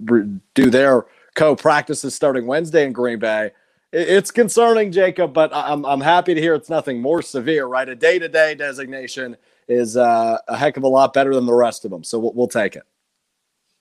do 0.54 0.70
their 0.70 1.06
co 1.36 1.54
practices 1.54 2.16
starting 2.16 2.48
Wednesday 2.48 2.84
in 2.84 2.92
Green 2.92 3.20
Bay. 3.20 3.52
It's 3.92 4.30
concerning, 4.30 4.92
Jacob, 4.92 5.32
but 5.32 5.50
I'm, 5.52 5.84
I'm 5.84 6.00
happy 6.00 6.32
to 6.34 6.40
hear 6.40 6.54
it's 6.54 6.70
nothing 6.70 7.02
more 7.02 7.22
severe, 7.22 7.66
right? 7.66 7.88
A 7.88 7.96
day 7.96 8.20
to 8.20 8.28
day 8.28 8.54
designation 8.54 9.36
is 9.66 9.96
uh, 9.96 10.38
a 10.46 10.56
heck 10.56 10.76
of 10.76 10.84
a 10.84 10.88
lot 10.88 11.12
better 11.12 11.34
than 11.34 11.44
the 11.44 11.54
rest 11.54 11.84
of 11.84 11.90
them. 11.90 12.04
So 12.04 12.18
we'll, 12.18 12.32
we'll 12.34 12.48
take 12.48 12.76
it. 12.76 12.84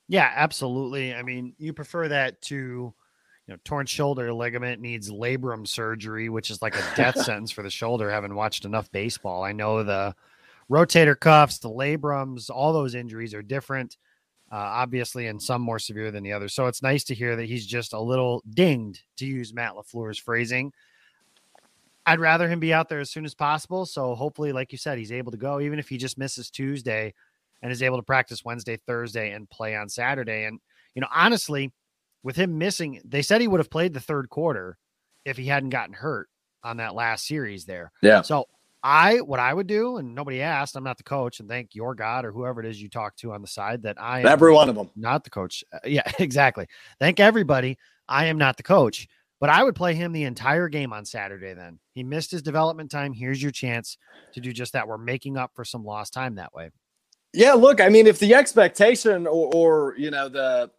Yeah, 0.07 0.31
absolutely. 0.35 1.13
I 1.13 1.21
mean, 1.21 1.53
you 1.59 1.73
prefer 1.73 2.07
that 2.07 2.41
to, 2.43 2.55
you 2.55 2.93
know, 3.47 3.57
torn 3.63 3.85
shoulder 3.85 4.33
ligament 4.33 4.81
needs 4.81 5.11
labrum 5.11 5.67
surgery, 5.67 6.29
which 6.29 6.49
is 6.49 6.63
like 6.63 6.75
a 6.75 6.83
death 6.95 7.21
sentence 7.23 7.51
for 7.51 7.61
the 7.61 7.69
shoulder. 7.69 8.09
Having 8.09 8.33
watched 8.33 8.65
enough 8.65 8.91
baseball, 8.91 9.43
I 9.43 9.51
know 9.51 9.83
the 9.83 10.15
rotator 10.71 11.19
cuffs, 11.19 11.59
the 11.59 11.69
labrums, 11.69 12.49
all 12.49 12.73
those 12.73 12.95
injuries 12.95 13.35
are 13.35 13.43
different, 13.43 13.97
uh, 14.51 14.55
obviously, 14.55 15.27
and 15.27 15.41
some 15.41 15.61
more 15.61 15.79
severe 15.79 16.11
than 16.11 16.23
the 16.23 16.33
others. 16.33 16.53
So 16.53 16.67
it's 16.67 16.81
nice 16.81 17.03
to 17.05 17.15
hear 17.15 17.35
that 17.35 17.45
he's 17.45 17.65
just 17.65 17.93
a 17.93 17.99
little 17.99 18.43
dinged, 18.49 19.01
to 19.17 19.25
use 19.25 19.53
Matt 19.53 19.73
LaFleur's 19.73 20.17
phrasing, 20.17 20.73
I'd 22.05 22.19
rather 22.19 22.49
him 22.49 22.59
be 22.59 22.73
out 22.73 22.89
there 22.89 22.99
as 22.99 23.11
soon 23.11 23.25
as 23.25 23.35
possible. 23.35 23.85
So 23.85 24.15
hopefully, 24.15 24.51
like 24.51 24.71
you 24.71 24.79
said, 24.79 24.97
he's 24.97 25.11
able 25.11 25.31
to 25.31 25.37
go, 25.37 25.59
even 25.59 25.77
if 25.77 25.89
he 25.89 25.97
just 25.97 26.17
misses 26.17 26.49
Tuesday 26.49 27.13
and 27.61 27.71
is 27.71 27.83
able 27.83 27.97
to 27.97 28.03
practice 28.03 28.43
Wednesday, 28.43 28.77
Thursday, 28.77 29.31
and 29.31 29.49
play 29.49 29.75
on 29.75 29.89
Saturday. 29.89 30.45
And, 30.45 30.59
you 30.95 31.01
know, 31.01 31.07
honestly, 31.13 31.71
with 32.23 32.35
him 32.35 32.57
missing, 32.57 33.01
they 33.05 33.21
said 33.21 33.41
he 33.41 33.47
would 33.47 33.59
have 33.59 33.69
played 33.69 33.93
the 33.93 33.99
third 33.99 34.29
quarter 34.29 34.77
if 35.25 35.37
he 35.37 35.45
hadn't 35.45 35.69
gotten 35.69 35.93
hurt 35.93 36.29
on 36.63 36.77
that 36.77 36.95
last 36.95 37.27
series 37.27 37.65
there. 37.65 37.91
Yeah. 38.01 38.21
So 38.21 38.47
I 38.81 39.17
what 39.17 39.39
I 39.39 39.53
would 39.53 39.67
do, 39.67 39.97
and 39.97 40.15
nobody 40.15 40.41
asked, 40.41 40.75
I'm 40.75 40.83
not 40.83 40.97
the 40.97 41.03
coach, 41.03 41.39
and 41.39 41.49
thank 41.49 41.75
your 41.75 41.95
God 41.95 42.25
or 42.25 42.31
whoever 42.31 42.61
it 42.61 42.65
is 42.65 42.81
you 42.81 42.89
talk 42.89 43.15
to 43.17 43.33
on 43.33 43.41
the 43.41 43.47
side 43.47 43.83
that 43.83 44.01
I 44.01 44.21
am 44.21 44.25
Every 44.25 44.53
one 44.53 44.69
of 44.69 44.75
them. 44.75 44.89
not 44.95 45.23
the 45.23 45.29
coach. 45.29 45.63
Uh, 45.73 45.79
yeah, 45.85 46.09
exactly. 46.19 46.67
Thank 46.99 47.19
everybody. 47.19 47.77
I 48.07 48.25
am 48.25 48.37
not 48.37 48.57
the 48.57 48.63
coach, 48.63 49.07
but 49.39 49.49
I 49.49 49.63
would 49.63 49.75
play 49.75 49.93
him 49.93 50.11
the 50.13 50.23
entire 50.23 50.69
game 50.69 50.93
on 50.93 51.05
Saturday 51.05 51.53
then. 51.53 51.79
He 51.93 52.03
missed 52.03 52.31
his 52.31 52.41
development 52.41 52.89
time. 52.89 53.13
Here's 53.13 53.41
your 53.41 53.51
chance 53.51 53.97
to 54.33 54.39
do 54.39 54.53
just 54.53 54.73
that. 54.73 54.87
We're 54.87 54.97
making 54.97 55.37
up 55.37 55.51
for 55.55 55.65
some 55.65 55.83
lost 55.83 56.13
time 56.13 56.35
that 56.35 56.53
way. 56.53 56.71
Yeah, 57.33 57.53
look, 57.53 57.81
I 57.81 57.89
mean, 57.89 58.07
if 58.07 58.17
the 58.17 58.33
expectation 58.33 59.27
or, 59.27 59.53
or 59.53 59.95
you 59.97 60.09
know 60.09 60.29
the, 60.29 60.71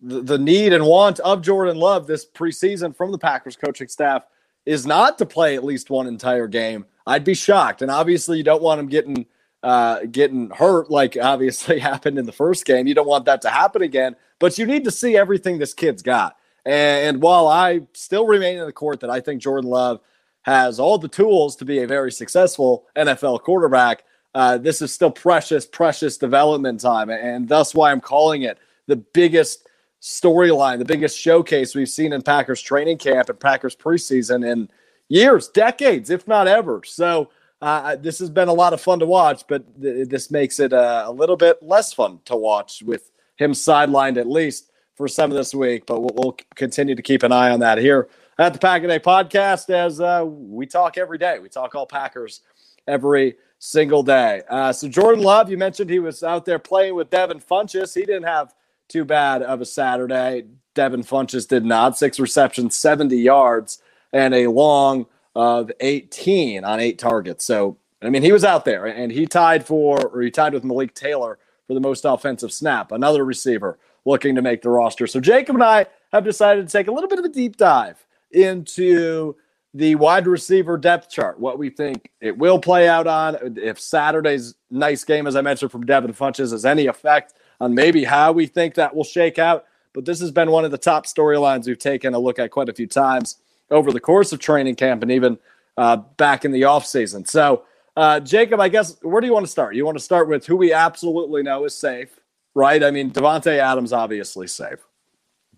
the 0.00 0.22
the 0.22 0.38
need 0.38 0.72
and 0.72 0.86
want 0.86 1.18
of 1.20 1.42
Jordan 1.42 1.76
Love 1.76 2.06
this 2.06 2.24
preseason 2.24 2.96
from 2.96 3.12
the 3.12 3.18
Packers 3.18 3.56
coaching 3.56 3.88
staff 3.88 4.22
is 4.64 4.86
not 4.86 5.18
to 5.18 5.26
play 5.26 5.56
at 5.56 5.64
least 5.64 5.90
one 5.90 6.06
entire 6.06 6.46
game, 6.46 6.86
I'd 7.06 7.24
be 7.24 7.34
shocked. 7.34 7.82
And 7.82 7.90
obviously, 7.90 8.38
you 8.38 8.44
don't 8.44 8.62
want 8.62 8.80
him 8.80 8.88
getting 8.88 9.26
uh, 9.62 10.00
getting 10.10 10.50
hurt 10.50 10.90
like 10.90 11.16
obviously 11.22 11.78
happened 11.78 12.18
in 12.18 12.26
the 12.26 12.32
first 12.32 12.64
game. 12.64 12.86
You 12.86 12.94
don't 12.94 13.08
want 13.08 13.24
that 13.26 13.42
to 13.42 13.50
happen 13.50 13.82
again. 13.82 14.16
But 14.38 14.58
you 14.58 14.66
need 14.66 14.84
to 14.84 14.90
see 14.90 15.16
everything 15.16 15.58
this 15.58 15.74
kid's 15.74 16.02
got. 16.02 16.36
And 16.64 17.22
while 17.22 17.46
I 17.46 17.82
still 17.94 18.26
remain 18.26 18.58
in 18.58 18.66
the 18.66 18.72
court 18.72 19.00
that 19.00 19.10
I 19.10 19.20
think 19.20 19.42
Jordan 19.42 19.70
Love 19.70 20.00
has 20.42 20.80
all 20.80 20.98
the 20.98 21.08
tools 21.08 21.56
to 21.56 21.64
be 21.64 21.82
a 21.82 21.86
very 21.86 22.12
successful 22.12 22.86
NFL 22.96 23.42
quarterback, 23.42 24.04
uh, 24.34 24.58
this 24.58 24.80
is 24.80 24.92
still 24.92 25.10
precious, 25.10 25.66
precious 25.66 26.16
development 26.16 26.80
time. 26.80 27.10
And 27.10 27.48
thus 27.48 27.74
why 27.74 27.90
I'm 27.90 28.00
calling 28.00 28.42
it 28.42 28.58
the 28.86 28.96
biggest 28.96 29.68
storyline, 30.00 30.78
the 30.78 30.84
biggest 30.84 31.18
showcase 31.18 31.74
we've 31.74 31.88
seen 31.88 32.12
in 32.12 32.22
Packers 32.22 32.62
training 32.62 32.98
camp 32.98 33.28
and 33.28 33.38
Packers 33.38 33.76
preseason 33.76 34.50
in 34.50 34.70
years, 35.10 35.48
decades, 35.48 36.08
if 36.08 36.26
not 36.26 36.48
ever. 36.48 36.80
So 36.84 37.28
uh, 37.60 37.96
this 37.96 38.18
has 38.20 38.30
been 38.30 38.48
a 38.48 38.54
lot 38.54 38.72
of 38.72 38.80
fun 38.80 39.00
to 39.00 39.06
watch, 39.06 39.44
but 39.46 39.64
th- 39.82 40.08
this 40.08 40.30
makes 40.30 40.58
it 40.58 40.72
uh, 40.72 41.04
a 41.06 41.12
little 41.12 41.36
bit 41.36 41.62
less 41.62 41.92
fun 41.92 42.20
to 42.24 42.36
watch 42.36 42.82
with 42.82 43.10
him 43.36 43.52
sidelined 43.52 44.16
at 44.16 44.26
least 44.26 44.70
for 44.94 45.08
some 45.08 45.30
of 45.30 45.36
this 45.36 45.54
week. 45.54 45.84
But 45.84 46.00
we'll, 46.00 46.14
we'll 46.14 46.36
continue 46.54 46.94
to 46.94 47.02
keep 47.02 47.22
an 47.22 47.32
eye 47.32 47.50
on 47.50 47.60
that 47.60 47.76
here 47.76 48.08
at 48.38 48.54
the 48.54 48.58
Pack 48.58 48.82
a 48.84 48.88
Day 48.88 48.98
podcast 48.98 49.68
as 49.68 50.00
uh, 50.00 50.24
we 50.26 50.64
talk 50.64 50.96
every 50.96 51.18
day. 51.18 51.38
We 51.38 51.50
talk 51.50 51.74
all 51.74 51.86
Packers 51.86 52.40
every 52.86 53.36
single 53.58 54.02
day. 54.02 54.42
Uh, 54.48 54.72
so 54.72 54.88
Jordan 54.88 55.22
Love, 55.22 55.50
you 55.50 55.58
mentioned 55.58 55.90
he 55.90 55.98
was 55.98 56.22
out 56.22 56.46
there 56.46 56.58
playing 56.58 56.94
with 56.94 57.10
Devin 57.10 57.40
Funchess. 57.40 57.94
He 57.94 58.06
didn't 58.06 58.24
have 58.24 58.54
too 58.88 59.04
bad 59.04 59.42
of 59.42 59.60
a 59.60 59.66
Saturday. 59.66 60.46
Devin 60.74 61.02
Funchess 61.02 61.46
did 61.46 61.64
not. 61.64 61.98
Six 61.98 62.18
receptions, 62.18 62.76
70 62.76 63.16
yards, 63.16 63.82
and 64.12 64.34
a 64.34 64.48
long 64.48 65.06
of 65.34 65.70
18 65.80 66.64
on 66.64 66.80
eight 66.80 66.98
targets. 66.98 67.44
So, 67.44 67.78
I 68.02 68.10
mean, 68.10 68.22
he 68.22 68.32
was 68.32 68.44
out 68.44 68.64
there 68.64 68.86
and 68.86 69.12
he 69.12 69.26
tied 69.26 69.66
for, 69.66 70.08
or 70.08 70.22
he 70.22 70.30
tied 70.30 70.54
with 70.54 70.64
Malik 70.64 70.94
Taylor 70.94 71.38
for 71.66 71.74
the 71.74 71.80
most 71.80 72.04
offensive 72.04 72.52
snap, 72.52 72.92
another 72.92 73.24
receiver 73.24 73.78
looking 74.04 74.34
to 74.34 74.42
make 74.42 74.62
the 74.62 74.70
roster. 74.70 75.06
So, 75.06 75.20
Jacob 75.20 75.56
and 75.56 75.64
I 75.64 75.86
have 76.12 76.24
decided 76.24 76.66
to 76.66 76.72
take 76.72 76.88
a 76.88 76.92
little 76.92 77.08
bit 77.08 77.18
of 77.18 77.24
a 77.24 77.28
deep 77.28 77.56
dive 77.56 78.04
into 78.32 79.36
the 79.72 79.94
wide 79.94 80.26
receiver 80.26 80.76
depth 80.76 81.08
chart, 81.10 81.38
what 81.38 81.58
we 81.58 81.70
think 81.70 82.10
it 82.20 82.36
will 82.36 82.58
play 82.58 82.88
out 82.88 83.06
on, 83.06 83.56
if 83.56 83.78
Saturday's 83.78 84.54
nice 84.70 85.04
game, 85.04 85.26
as 85.26 85.36
I 85.36 85.42
mentioned 85.42 85.70
from 85.70 85.86
Devin 85.86 86.12
Funchess, 86.12 86.50
has 86.50 86.64
any 86.64 86.86
effect 86.86 87.34
on 87.60 87.74
maybe 87.74 88.04
how 88.04 88.32
we 88.32 88.46
think 88.46 88.74
that 88.74 88.94
will 88.94 89.04
shake 89.04 89.38
out. 89.38 89.66
But 89.92 90.06
this 90.06 90.20
has 90.20 90.30
been 90.30 90.50
one 90.50 90.64
of 90.64 90.70
the 90.70 90.78
top 90.78 91.06
storylines 91.06 91.66
we've 91.66 91.78
taken 91.78 92.14
a 92.14 92.18
look 92.18 92.38
at 92.38 92.50
quite 92.50 92.68
a 92.68 92.72
few 92.72 92.86
times 92.86 93.36
over 93.70 93.92
the 93.92 94.00
course 94.00 94.32
of 94.32 94.38
training 94.38 94.74
camp 94.76 95.02
and 95.02 95.10
even 95.12 95.38
uh, 95.76 95.96
back 95.96 96.44
in 96.44 96.52
the 96.52 96.62
offseason. 96.62 97.26
So, 97.28 97.64
uh, 97.96 98.20
Jacob, 98.20 98.60
I 98.60 98.68
guess, 98.68 98.96
where 99.02 99.20
do 99.20 99.26
you 99.26 99.32
want 99.32 99.46
to 99.46 99.50
start? 99.50 99.74
You 99.74 99.84
want 99.84 99.98
to 99.98 100.04
start 100.04 100.28
with 100.28 100.46
who 100.46 100.56
we 100.56 100.72
absolutely 100.72 101.42
know 101.42 101.64
is 101.64 101.74
safe, 101.74 102.18
right? 102.54 102.82
I 102.82 102.90
mean, 102.90 103.10
Davante 103.10 103.58
Adams 103.58 103.92
obviously 103.92 104.46
safe. 104.46 104.78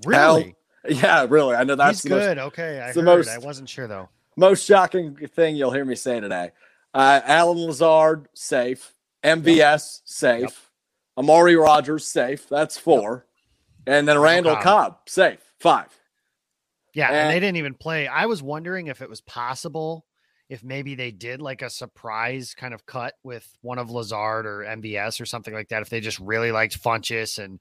Really? 0.05 0.57
Yeah, 0.89 1.27
really. 1.29 1.55
I 1.55 1.63
know 1.63 1.77
that's 1.77 2.03
good. 2.05 2.39
Most, 2.39 2.47
okay. 2.49 2.81
I 2.81 2.91
the 2.93 3.01
heard. 3.03 3.05
most- 3.05 3.29
I 3.31 3.39
wasn't 3.39 3.69
sure 3.69 3.87
though. 3.87 4.09
most 4.37 4.65
shocking 4.67 5.15
thing 5.29 5.55
you'll 5.55 5.71
hear 5.71 5.85
me 5.85 5.95
say 5.95 6.19
today. 6.19 6.51
Uh, 6.93 7.21
Allen 7.25 7.59
Lazard 7.59 8.27
safe, 8.35 8.93
MVS 9.23 10.01
safe, 10.05 10.41
Yep. 10.43 10.53
Amari 11.19 11.55
Rogers 11.55 12.07
safe. 12.09 12.49
That's 12.49 12.77
four, 12.79 13.27
and 13.87 14.09
then 14.09 14.19
Randall 14.19 14.55
Cobb. 14.57 14.65
Cobb 14.65 14.99
safe 15.09 15.39
five. 15.61 15.87
Yeah, 16.95 17.09
And- 17.09 17.17
and 17.17 17.31
they 17.31 17.41
didn't 17.41 17.57
even 17.57 17.75
play. 17.75 18.07
I 18.07 18.27
was 18.27 18.43
wondering 18.43 18.87
if 18.89 19.01
it 19.03 19.09
was 19.09 19.21
possible 19.21 20.07
if 20.49 20.63
maybe 20.63 20.95
they 20.95 21.11
did 21.11 21.41
like 21.41 21.63
a 21.63 21.71
surprise 21.71 22.55
kind 22.55 22.75
of 22.75 22.85
cut 22.85 23.15
with 23.23 23.49
one 23.63 23.79
of 23.79 23.91
Lazard 23.91 24.45
or 24.47 24.65
MVS 24.65 25.21
or 25.21 25.25
something 25.27 25.55
like 25.55 25.69
that. 25.69 25.81
If 25.83 25.89
they 25.89 26.01
just 26.01 26.19
really 26.19 26.53
liked 26.53 26.83
Funchess 26.83 27.43
and 27.43 27.59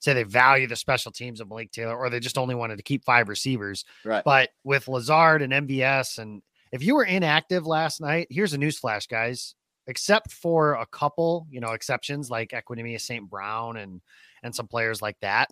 say 0.00 0.12
they 0.14 0.24
value 0.24 0.66
the 0.66 0.74
special 0.74 1.12
teams 1.12 1.40
of 1.40 1.48
Malik 1.48 1.70
Taylor, 1.70 1.96
or 1.96 2.10
they 2.10 2.18
just 2.18 2.38
only 2.38 2.56
wanted 2.56 2.76
to 2.78 2.82
keep 2.82 3.04
five 3.04 3.28
receivers. 3.28 3.84
Right. 4.04 4.24
But 4.24 4.50
with 4.64 4.88
Lazard 4.88 5.42
and 5.42 5.52
MVS, 5.52 6.18
and 6.18 6.42
if 6.72 6.82
you 6.82 6.96
were 6.96 7.04
inactive 7.04 7.64
last 7.68 8.00
night, 8.00 8.26
here's 8.28 8.52
a 8.54 8.58
newsflash, 8.58 9.08
guys. 9.08 9.54
Except 9.86 10.32
for 10.32 10.74
a 10.74 10.86
couple, 10.86 11.46
you 11.50 11.60
know, 11.60 11.72
exceptions 11.72 12.30
like 12.30 12.50
Equanimeous 12.50 13.00
St. 13.02 13.28
Brown 13.30 13.76
and 13.76 14.00
and 14.42 14.52
some 14.54 14.66
players 14.66 15.00
like 15.02 15.16
that, 15.20 15.50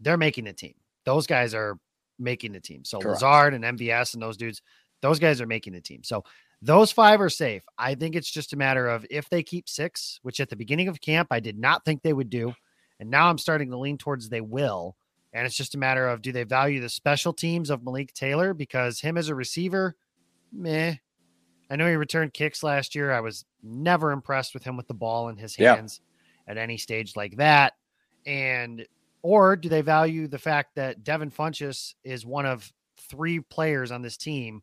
they're 0.00 0.16
making 0.18 0.44
the 0.44 0.52
team. 0.52 0.74
Those 1.06 1.26
guys 1.26 1.54
are 1.54 1.78
making 2.18 2.52
the 2.52 2.60
team. 2.60 2.84
So 2.84 2.98
Correct. 2.98 3.22
Lazard 3.22 3.54
and 3.54 3.64
MVS 3.64 4.14
and 4.14 4.22
those 4.22 4.36
dudes, 4.36 4.62
those 5.02 5.18
guys 5.18 5.40
are 5.40 5.46
making 5.46 5.72
the 5.72 5.80
team. 5.80 6.02
So 6.02 6.24
those 6.62 6.90
five 6.90 7.20
are 7.20 7.28
safe. 7.28 7.64
I 7.78 7.94
think 7.94 8.16
it's 8.16 8.30
just 8.30 8.52
a 8.52 8.56
matter 8.56 8.88
of 8.88 9.04
if 9.10 9.28
they 9.28 9.42
keep 9.42 9.68
six, 9.68 10.18
which 10.22 10.40
at 10.40 10.48
the 10.48 10.56
beginning 10.56 10.88
of 10.88 11.00
camp 11.00 11.28
I 11.30 11.40
did 11.40 11.58
not 11.58 11.84
think 11.84 12.02
they 12.02 12.12
would 12.14 12.30
do, 12.30 12.54
and 12.98 13.10
now 13.10 13.28
I'm 13.28 13.38
starting 13.38 13.70
to 13.70 13.78
lean 13.78 13.98
towards 13.98 14.28
they 14.28 14.40
will. 14.40 14.96
And 15.32 15.44
it's 15.44 15.56
just 15.56 15.74
a 15.74 15.78
matter 15.78 16.08
of 16.08 16.22
do 16.22 16.32
they 16.32 16.44
value 16.44 16.80
the 16.80 16.88
special 16.88 17.34
teams 17.34 17.68
of 17.68 17.84
Malik 17.84 18.14
Taylor 18.14 18.54
because 18.54 19.00
him 19.00 19.18
as 19.18 19.28
a 19.28 19.34
receiver, 19.34 19.94
meh. 20.50 20.94
I 21.68 21.76
know 21.76 21.88
he 21.88 21.96
returned 21.96 22.32
kicks 22.32 22.62
last 22.62 22.94
year. 22.94 23.12
I 23.12 23.20
was 23.20 23.44
never 23.62 24.12
impressed 24.12 24.54
with 24.54 24.64
him 24.64 24.76
with 24.78 24.86
the 24.88 24.94
ball 24.94 25.28
in 25.28 25.36
his 25.36 25.58
Yeah. 25.58 25.74
hands 25.74 26.00
at 26.48 26.56
any 26.56 26.78
stage 26.78 27.16
like 27.16 27.36
that. 27.36 27.74
And 28.24 28.86
or 29.22 29.56
do 29.56 29.68
they 29.68 29.80
value 29.82 30.26
the 30.28 30.38
fact 30.38 30.74
that 30.76 31.04
Devin 31.04 31.30
Funchess 31.30 31.94
is 32.04 32.24
one 32.26 32.46
of 32.46 32.72
three 32.98 33.40
players 33.40 33.90
on 33.90 34.02
this 34.02 34.16
team 34.16 34.62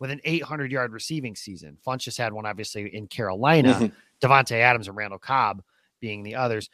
with 0.00 0.10
an 0.10 0.20
800 0.24 0.70
yard 0.72 0.92
receiving 0.92 1.34
season? 1.36 1.78
Funchess 1.86 2.16
had 2.18 2.32
one 2.32 2.46
obviously 2.46 2.94
in 2.94 3.06
Carolina, 3.06 3.74
Mhm. 3.74 3.92
Davante 4.20 4.52
Adams 4.60 4.88
and 4.88 4.96
Randall 4.96 5.18
Cobb 5.18 5.62
being 6.00 6.22
the 6.22 6.34
others. 6.36 6.70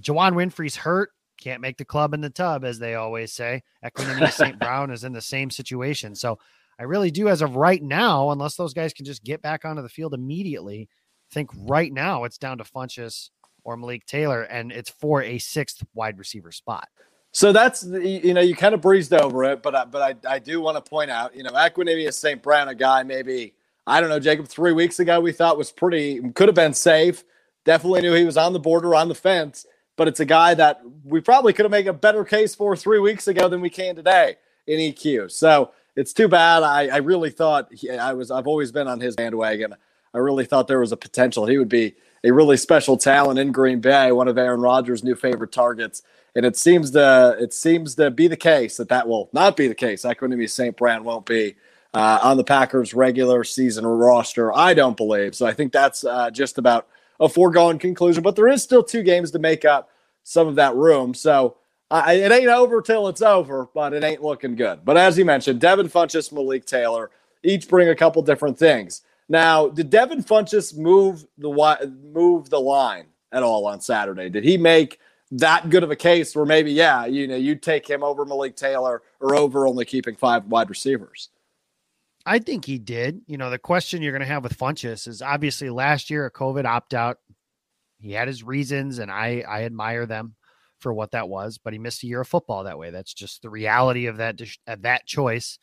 Juwann 0.00 0.32
Winfree's 0.34 0.76
hurt, 0.76 1.10
can't 1.38 1.60
make 1.60 1.76
the 1.76 1.84
club 1.84 2.14
in 2.14 2.20
the 2.20 2.30
tub, 2.30 2.64
as 2.64 2.78
they 2.78 2.94
always 2.94 3.32
say. 3.32 3.62
Equanimeous 3.84 4.32
St. 4.32 4.58
Brown 4.58 4.90
is 4.90 5.04
in 5.04 5.12
the 5.12 5.20
same 5.20 5.50
situation. 5.50 6.14
So 6.14 6.38
I 6.78 6.84
really 6.84 7.10
do, 7.10 7.28
as 7.28 7.42
of 7.42 7.56
right 7.56 7.82
now, 7.82 8.30
unless 8.30 8.56
those 8.56 8.74
guys 8.74 8.92
can 8.92 9.04
just 9.04 9.24
get 9.24 9.42
back 9.42 9.64
onto 9.64 9.82
the 9.82 9.88
field 9.88 10.14
immediately, 10.14 10.88
think 11.30 11.50
right 11.56 11.92
now 11.92 12.24
it's 12.24 12.38
down 12.38 12.58
to 12.58 12.64
Funchess 12.64 13.30
or 13.66 13.76
Malik 13.76 14.06
Taylor, 14.06 14.42
and 14.42 14.70
it's 14.70 14.88
for 14.88 15.22
a 15.22 15.38
sixth 15.38 15.82
wide 15.92 16.18
receiver 16.18 16.52
spot. 16.52 16.88
So 17.32 17.52
that's 17.52 17.84
you 17.84 18.32
know 18.32 18.40
you 18.40 18.54
kind 18.54 18.74
of 18.74 18.80
breezed 18.80 19.12
over 19.12 19.44
it, 19.44 19.60
but 19.60 19.74
I, 19.74 19.84
but 19.84 20.02
I, 20.24 20.34
I 20.34 20.38
do 20.38 20.60
want 20.60 20.82
to 20.82 20.88
point 20.88 21.10
out 21.10 21.36
you 21.36 21.42
know 21.42 21.50
Equanimeous 21.50 22.14
St. 22.14 22.40
Brown, 22.40 22.68
a 22.68 22.74
guy 22.74 23.02
maybe 23.02 23.54
I 23.86 24.00
don't 24.00 24.08
know 24.08 24.20
Jacob 24.20 24.46
three 24.46 24.72
weeks 24.72 25.00
ago 25.00 25.20
we 25.20 25.32
thought 25.32 25.58
was 25.58 25.72
pretty 25.72 26.20
could 26.32 26.48
have 26.48 26.54
been 26.54 26.72
safe. 26.74 27.24
Definitely 27.64 28.02
knew 28.02 28.14
he 28.14 28.24
was 28.24 28.36
on 28.36 28.52
the 28.52 28.60
border 28.60 28.94
on 28.94 29.08
the 29.08 29.14
fence, 29.16 29.66
but 29.96 30.06
it's 30.06 30.20
a 30.20 30.24
guy 30.24 30.54
that 30.54 30.80
we 31.04 31.20
probably 31.20 31.52
could 31.52 31.64
have 31.64 31.72
made 31.72 31.88
a 31.88 31.92
better 31.92 32.24
case 32.24 32.54
for 32.54 32.76
three 32.76 33.00
weeks 33.00 33.26
ago 33.26 33.48
than 33.48 33.60
we 33.60 33.68
can 33.68 33.96
today 33.96 34.36
in 34.68 34.78
EQ. 34.78 35.32
So 35.32 35.72
it's 35.96 36.12
too 36.12 36.28
bad. 36.28 36.62
I, 36.62 36.86
I 36.86 36.96
really 36.98 37.30
thought 37.30 37.72
he, 37.72 37.90
I 37.90 38.12
was 38.12 38.30
I've 38.30 38.46
always 38.46 38.70
been 38.70 38.86
on 38.86 39.00
his 39.00 39.16
bandwagon. 39.16 39.74
I 40.14 40.18
really 40.18 40.46
thought 40.46 40.68
there 40.68 40.80
was 40.80 40.92
a 40.92 40.96
potential 40.96 41.46
he 41.46 41.58
would 41.58 41.68
be 41.68 41.96
a 42.24 42.32
really 42.32 42.56
special 42.56 42.96
talent 42.96 43.38
in 43.38 43.52
Green 43.52 43.80
Bay, 43.80 44.12
one 44.12 44.28
of 44.28 44.38
Aaron 44.38 44.60
Rodgers' 44.60 45.04
new 45.04 45.14
favorite 45.14 45.52
targets. 45.52 46.02
And 46.34 46.44
it 46.44 46.56
seems 46.56 46.90
to 46.90 47.36
it 47.38 47.54
seems 47.54 47.94
to 47.94 48.10
be 48.10 48.28
the 48.28 48.36
case 48.36 48.76
that 48.76 48.90
that 48.90 49.08
will 49.08 49.30
not 49.32 49.56
be 49.56 49.68
the 49.68 49.74
case. 49.74 50.02
Equanimeous 50.02 50.50
St. 50.50 50.76
Brown 50.76 51.04
won't 51.04 51.24
be 51.24 51.56
uh, 51.94 52.18
on 52.22 52.36
the 52.36 52.44
Packers' 52.44 52.92
regular 52.92 53.42
season 53.42 53.86
roster. 53.86 54.54
I 54.54 54.74
don't 54.74 54.96
believe 54.96 55.34
so. 55.34 55.46
I 55.46 55.54
think 55.54 55.72
that's 55.72 56.04
uh, 56.04 56.30
just 56.30 56.58
about 56.58 56.88
a 57.20 57.28
foregone 57.28 57.78
conclusion. 57.78 58.22
But 58.22 58.36
there 58.36 58.48
is 58.48 58.62
still 58.62 58.82
two 58.82 59.02
games 59.02 59.30
to 59.30 59.38
make 59.38 59.64
up 59.64 59.88
some 60.22 60.46
of 60.46 60.56
that 60.56 60.74
room. 60.74 61.14
So 61.14 61.56
uh, 61.90 62.04
it 62.08 62.32
ain't 62.32 62.48
over 62.48 62.82
till 62.82 63.08
it's 63.08 63.22
over, 63.22 63.68
but 63.72 63.94
it 63.94 64.04
ain't 64.04 64.22
looking 64.22 64.56
good. 64.56 64.84
But 64.84 64.96
as 64.96 65.16
you 65.16 65.24
mentioned, 65.24 65.60
Devin 65.60 65.88
Funchess, 65.88 66.32
Malik 66.32 66.66
Taylor, 66.66 67.10
each 67.42 67.68
bring 67.68 67.88
a 67.88 67.94
couple 67.94 68.20
different 68.22 68.58
things. 68.58 69.02
Now, 69.28 69.68
did 69.68 69.90
Devin 69.90 70.22
Funchess 70.22 70.76
move 70.76 71.26
the 71.36 71.98
move 72.12 72.48
the 72.48 72.60
line 72.60 73.06
at 73.32 73.42
all 73.42 73.66
on 73.66 73.80
Saturday? 73.80 74.28
Did 74.28 74.44
he 74.44 74.56
make 74.56 75.00
that 75.32 75.70
good 75.70 75.82
of 75.82 75.90
a 75.90 75.96
case 75.96 76.34
where 76.36 76.44
maybe, 76.44 76.72
yeah, 76.72 77.06
you 77.06 77.26
know, 77.26 77.36
you'd 77.36 77.62
take 77.62 77.88
him 77.88 78.02
over 78.02 78.24
Malik 78.24 78.56
Taylor 78.56 79.02
or 79.20 79.34
over 79.34 79.66
only 79.66 79.84
keeping 79.84 80.16
five 80.16 80.46
wide 80.46 80.70
receivers. 80.70 81.30
I 82.24 82.38
think 82.38 82.64
he 82.64 82.78
did. 82.78 83.22
You 83.26 83.36
know, 83.36 83.50
the 83.50 83.58
question 83.58 84.02
you're 84.02 84.12
going 84.12 84.20
to 84.20 84.26
have 84.26 84.42
with 84.42 84.58
Funchess 84.58 85.06
is 85.06 85.22
obviously 85.22 85.70
last 85.70 86.10
year 86.10 86.26
a 86.26 86.30
COVID 86.30 86.64
opt 86.64 86.94
out. 86.94 87.18
He 87.98 88.12
had 88.12 88.28
his 88.28 88.42
reasons, 88.42 88.98
and 88.98 89.10
I 89.10 89.44
I 89.48 89.64
admire 89.64 90.06
them 90.06 90.34
for 90.80 90.92
what 90.92 91.12
that 91.12 91.28
was. 91.28 91.58
But 91.58 91.72
he 91.72 91.78
missed 91.78 92.02
a 92.02 92.06
year 92.06 92.20
of 92.20 92.28
football 92.28 92.64
that 92.64 92.78
way. 92.78 92.90
That's 92.90 93.14
just 93.14 93.42
the 93.42 93.50
reality 93.50 94.06
of 94.06 94.18
that 94.18 94.40
of 94.66 94.82
that 94.82 95.06
choice 95.06 95.58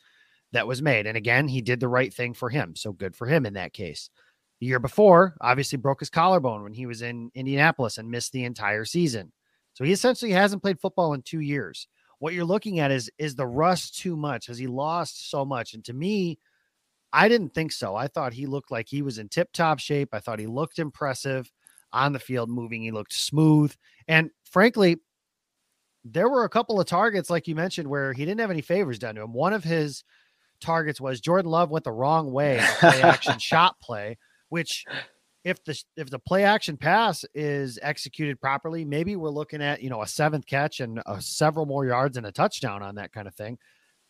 that 0.54 0.66
was 0.66 0.80
made. 0.80 1.06
And 1.06 1.16
again, 1.16 1.46
he 1.46 1.60
did 1.60 1.80
the 1.80 1.88
right 1.88 2.12
thing 2.12 2.32
for 2.32 2.48
him. 2.48 2.74
So 2.74 2.92
good 2.92 3.14
for 3.14 3.26
him 3.26 3.44
in 3.44 3.54
that 3.54 3.72
case. 3.72 4.08
The 4.60 4.66
year 4.66 4.78
before, 4.78 5.36
obviously 5.40 5.76
broke 5.76 6.00
his 6.00 6.10
collarbone 6.10 6.62
when 6.62 6.72
he 6.72 6.86
was 6.86 7.02
in 7.02 7.30
Indianapolis 7.34 7.98
and 7.98 8.10
missed 8.10 8.32
the 8.32 8.44
entire 8.44 8.84
season. 8.84 9.32
So 9.74 9.84
he 9.84 9.92
essentially 9.92 10.30
hasn't 10.30 10.62
played 10.62 10.80
football 10.80 11.12
in 11.12 11.22
two 11.22 11.40
years. 11.40 11.88
What 12.20 12.32
you're 12.32 12.44
looking 12.44 12.78
at 12.78 12.90
is 12.90 13.10
is 13.18 13.34
the 13.34 13.46
rust 13.46 13.98
too 13.98 14.16
much? 14.16 14.46
Has 14.46 14.56
he 14.56 14.68
lost 14.68 15.28
so 15.30 15.44
much? 15.44 15.74
And 15.74 15.84
to 15.84 15.92
me, 15.92 16.38
I 17.12 17.28
didn't 17.28 17.52
think 17.54 17.72
so. 17.72 17.96
I 17.96 18.06
thought 18.06 18.32
he 18.32 18.46
looked 18.46 18.70
like 18.70 18.86
he 18.88 19.02
was 19.02 19.18
in 19.18 19.28
tip 19.28 19.52
top 19.52 19.80
shape. 19.80 20.10
I 20.12 20.20
thought 20.20 20.38
he 20.38 20.46
looked 20.46 20.78
impressive 20.78 21.50
on 21.92 22.12
the 22.12 22.18
field 22.18 22.48
moving. 22.48 22.82
He 22.82 22.92
looked 22.92 23.12
smooth. 23.12 23.74
And 24.08 24.30
frankly, 24.44 24.98
there 26.04 26.28
were 26.28 26.44
a 26.44 26.48
couple 26.48 26.80
of 26.80 26.86
targets, 26.86 27.30
like 27.30 27.48
you 27.48 27.54
mentioned, 27.54 27.88
where 27.88 28.12
he 28.12 28.24
didn't 28.24 28.40
have 28.40 28.50
any 28.50 28.60
favors 28.60 28.98
done 28.98 29.16
to 29.16 29.22
him. 29.22 29.32
One 29.32 29.52
of 29.52 29.64
his 29.64 30.04
targets 30.60 31.00
was 31.00 31.20
Jordan 31.20 31.50
Love 31.50 31.70
went 31.70 31.84
the 31.84 31.92
wrong 31.92 32.32
way 32.32 32.60
play 32.78 33.02
action 33.02 33.38
shot 33.38 33.80
play, 33.80 34.18
which 34.48 34.84
if 35.44 35.62
the 35.64 35.80
if 35.96 36.10
the 36.10 36.18
play 36.18 36.44
action 36.44 36.76
pass 36.76 37.24
is 37.34 37.78
executed 37.82 38.40
properly, 38.40 38.84
maybe 38.84 39.14
we're 39.14 39.28
looking 39.30 39.62
at 39.62 39.82
you 39.82 39.90
know 39.90 40.02
a 40.02 40.06
seventh 40.06 40.46
catch 40.46 40.80
and 40.80 41.02
uh, 41.06 41.18
several 41.20 41.66
more 41.66 41.84
yards 41.84 42.16
and 42.16 42.26
a 42.26 42.32
touchdown 42.32 42.82
on 42.82 42.94
that 42.96 43.12
kind 43.12 43.28
of 43.28 43.34
thing. 43.34 43.58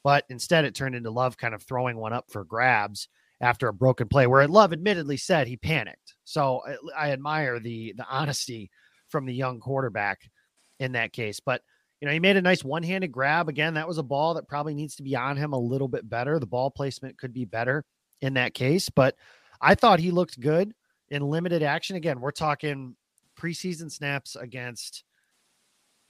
But 0.05 0.25
instead, 0.29 0.65
it 0.65 0.75
turned 0.75 0.95
into 0.95 1.11
Love 1.11 1.37
kind 1.37 1.55
of 1.55 1.63
throwing 1.63 1.97
one 1.97 2.13
up 2.13 2.27
for 2.31 2.45
grabs 2.45 3.09
after 3.41 3.69
a 3.69 3.73
broken 3.73 4.07
play, 4.07 4.27
where 4.27 4.47
Love 4.47 4.73
admittedly 4.73 5.17
said 5.17 5.49
he 5.49 5.57
panicked. 5.57 6.15
So 6.25 6.63
I, 6.97 7.09
I 7.09 7.13
admire 7.13 7.59
the 7.59 7.95
the 7.97 8.07
honesty 8.09 8.71
from 9.09 9.27
the 9.27 9.35
young 9.35 9.61
quarterback 9.61 10.31
in 10.79 10.93
that 10.93 11.13
case. 11.13 11.41
But 11.41 11.63
you 12.01 12.07
know, 12.07 12.13
he 12.13 12.21
made 12.21 12.37
a 12.37 12.43
nice 12.43 12.65
one 12.65 12.83
handed 12.83 13.13
grab. 13.13 13.49
Again, 13.49 13.75
that 13.75 13.89
was 13.89 13.99
a 13.99 14.03
ball 14.03 14.35
that 14.35 14.49
probably 14.49 14.75
needs 14.75 14.97
to 14.97 15.03
be 15.03 15.17
on 15.17 15.37
him 15.37 15.53
a 15.53 15.59
little 15.59 15.89
bit 15.89 16.09
better. 16.09 16.39
The 16.39 16.47
ball 16.47 16.71
placement 16.71 17.19
could 17.19 17.33
be 17.33 17.45
better 17.45 17.85
in 18.21 18.35
that 18.35 18.55
case, 18.55 18.89
but 18.89 19.17
I 19.61 19.75
thought 19.75 20.01
he 20.01 20.11
looked 20.11 20.41
good 20.41 20.75
in 21.09 21.23
limited 21.23 21.63
action. 21.63 21.97
Again, 21.97 22.21
we're 22.21 22.31
talking 22.31 22.97
preseason 23.39 23.91
snaps 23.91 24.37
against 24.37 25.05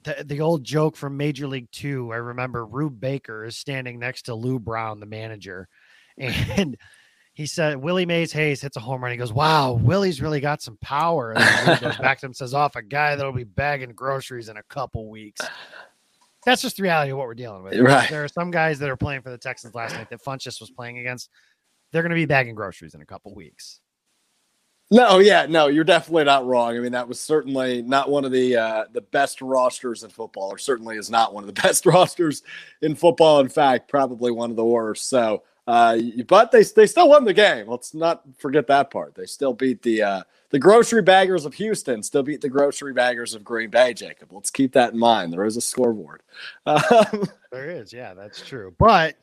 the, 0.03 0.23
the 0.25 0.41
old 0.41 0.63
joke 0.63 0.95
from 0.95 1.17
Major 1.17 1.47
League 1.47 1.71
Two. 1.71 2.11
I 2.11 2.17
remember 2.17 2.65
Rube 2.65 2.99
Baker 2.99 3.43
is 3.43 3.57
standing 3.57 3.99
next 3.99 4.23
to 4.23 4.35
Lou 4.35 4.59
Brown, 4.59 4.99
the 4.99 5.05
manager, 5.05 5.67
and 6.17 6.77
he 7.35 7.45
said 7.45 7.75
Willie 7.75 8.05
Mays 8.05 8.31
Hayes 8.31 8.61
hits 8.61 8.77
a 8.77 8.79
home 8.79 9.03
run. 9.03 9.11
He 9.11 9.17
goes, 9.17 9.33
"Wow, 9.33 9.73
Willie's 9.73 10.21
really 10.21 10.39
got 10.39 10.61
some 10.61 10.77
power." 10.77 11.33
And 11.33 11.67
then 11.67 11.79
goes 11.81 11.97
back 11.97 12.19
to 12.19 12.25
him, 12.25 12.33
says, 12.33 12.53
"Off 12.53 12.77
a 12.77 12.81
guy 12.81 13.15
that'll 13.15 13.33
be 13.33 13.43
bagging 13.43 13.91
groceries 13.91 14.47
in 14.47 14.55
a 14.55 14.63
couple 14.63 15.09
weeks." 15.09 15.41
That's 16.45 16.61
just 16.61 16.77
the 16.77 16.83
reality 16.83 17.11
of 17.11 17.17
what 17.17 17.27
we're 17.27 17.33
dealing 17.33 17.63
with. 17.63 17.77
Right. 17.77 18.09
There 18.09 18.23
are 18.23 18.29
some 18.29 18.51
guys 18.51 18.79
that 18.79 18.89
are 18.89 18.95
playing 18.95 19.21
for 19.21 19.31
the 19.31 19.37
Texans 19.37 19.75
last 19.75 19.95
night 19.95 20.09
that 20.11 20.23
Funchess 20.23 20.61
was 20.61 20.71
playing 20.71 20.99
against. 20.99 21.29
They're 21.91 22.03
going 22.03 22.11
to 22.11 22.15
be 22.15 22.25
bagging 22.25 22.55
groceries 22.55 22.95
in 22.95 23.01
a 23.01 23.05
couple 23.05 23.35
weeks. 23.35 23.81
No, 24.91 25.17
yeah, 25.17 25.45
no, 25.47 25.67
you're 25.67 25.83
definitely 25.83 26.25
not 26.25 26.45
wrong. 26.45 26.77
I 26.77 26.79
mean, 26.79 26.91
that 26.93 27.07
was 27.07 27.19
certainly 27.19 27.81
not 27.81 28.09
one 28.09 28.23
of 28.23 28.31
the 28.31 28.55
uh, 28.55 28.85
the 28.93 29.01
best 29.01 29.41
rosters 29.41 30.03
in 30.03 30.09
football, 30.09 30.49
or 30.49 30.57
certainly 30.57 30.95
is 30.95 31.09
not 31.09 31.33
one 31.33 31.43
of 31.43 31.53
the 31.53 31.61
best 31.61 31.85
rosters 31.85 32.43
in 32.81 32.95
football. 32.95 33.41
In 33.41 33.49
fact, 33.49 33.89
probably 33.89 34.31
one 34.31 34.51
of 34.51 34.55
the 34.55 34.63
worst. 34.63 35.09
So, 35.09 35.43
uh, 35.67 35.97
but 36.27 36.51
they 36.51 36.63
they 36.63 36.85
still 36.85 37.09
won 37.09 37.23
the 37.23 37.33
game. 37.33 37.67
Let's 37.67 37.93
not 37.93 38.23
forget 38.37 38.67
that 38.67 38.91
part. 38.91 39.15
They 39.15 39.25
still 39.25 39.53
beat 39.53 39.81
the 39.81 40.03
uh, 40.03 40.23
the 40.51 40.59
grocery 40.59 41.01
baggers 41.01 41.45
of 41.45 41.55
Houston. 41.55 42.03
Still 42.03 42.23
beat 42.23 42.41
the 42.41 42.49
grocery 42.49 42.93
baggers 42.93 43.33
of 43.33 43.43
Green 43.43 43.69
Bay. 43.69 43.93
Jacob, 43.93 44.31
let's 44.31 44.51
keep 44.51 44.73
that 44.73 44.93
in 44.93 44.99
mind. 44.99 45.33
There 45.33 45.45
is 45.45 45.57
a 45.57 45.61
scoreboard. 45.61 46.21
Um, 46.65 47.29
there 47.51 47.69
is, 47.69 47.93
yeah, 47.93 48.13
that's 48.13 48.45
true. 48.45 48.75
But 48.77 49.15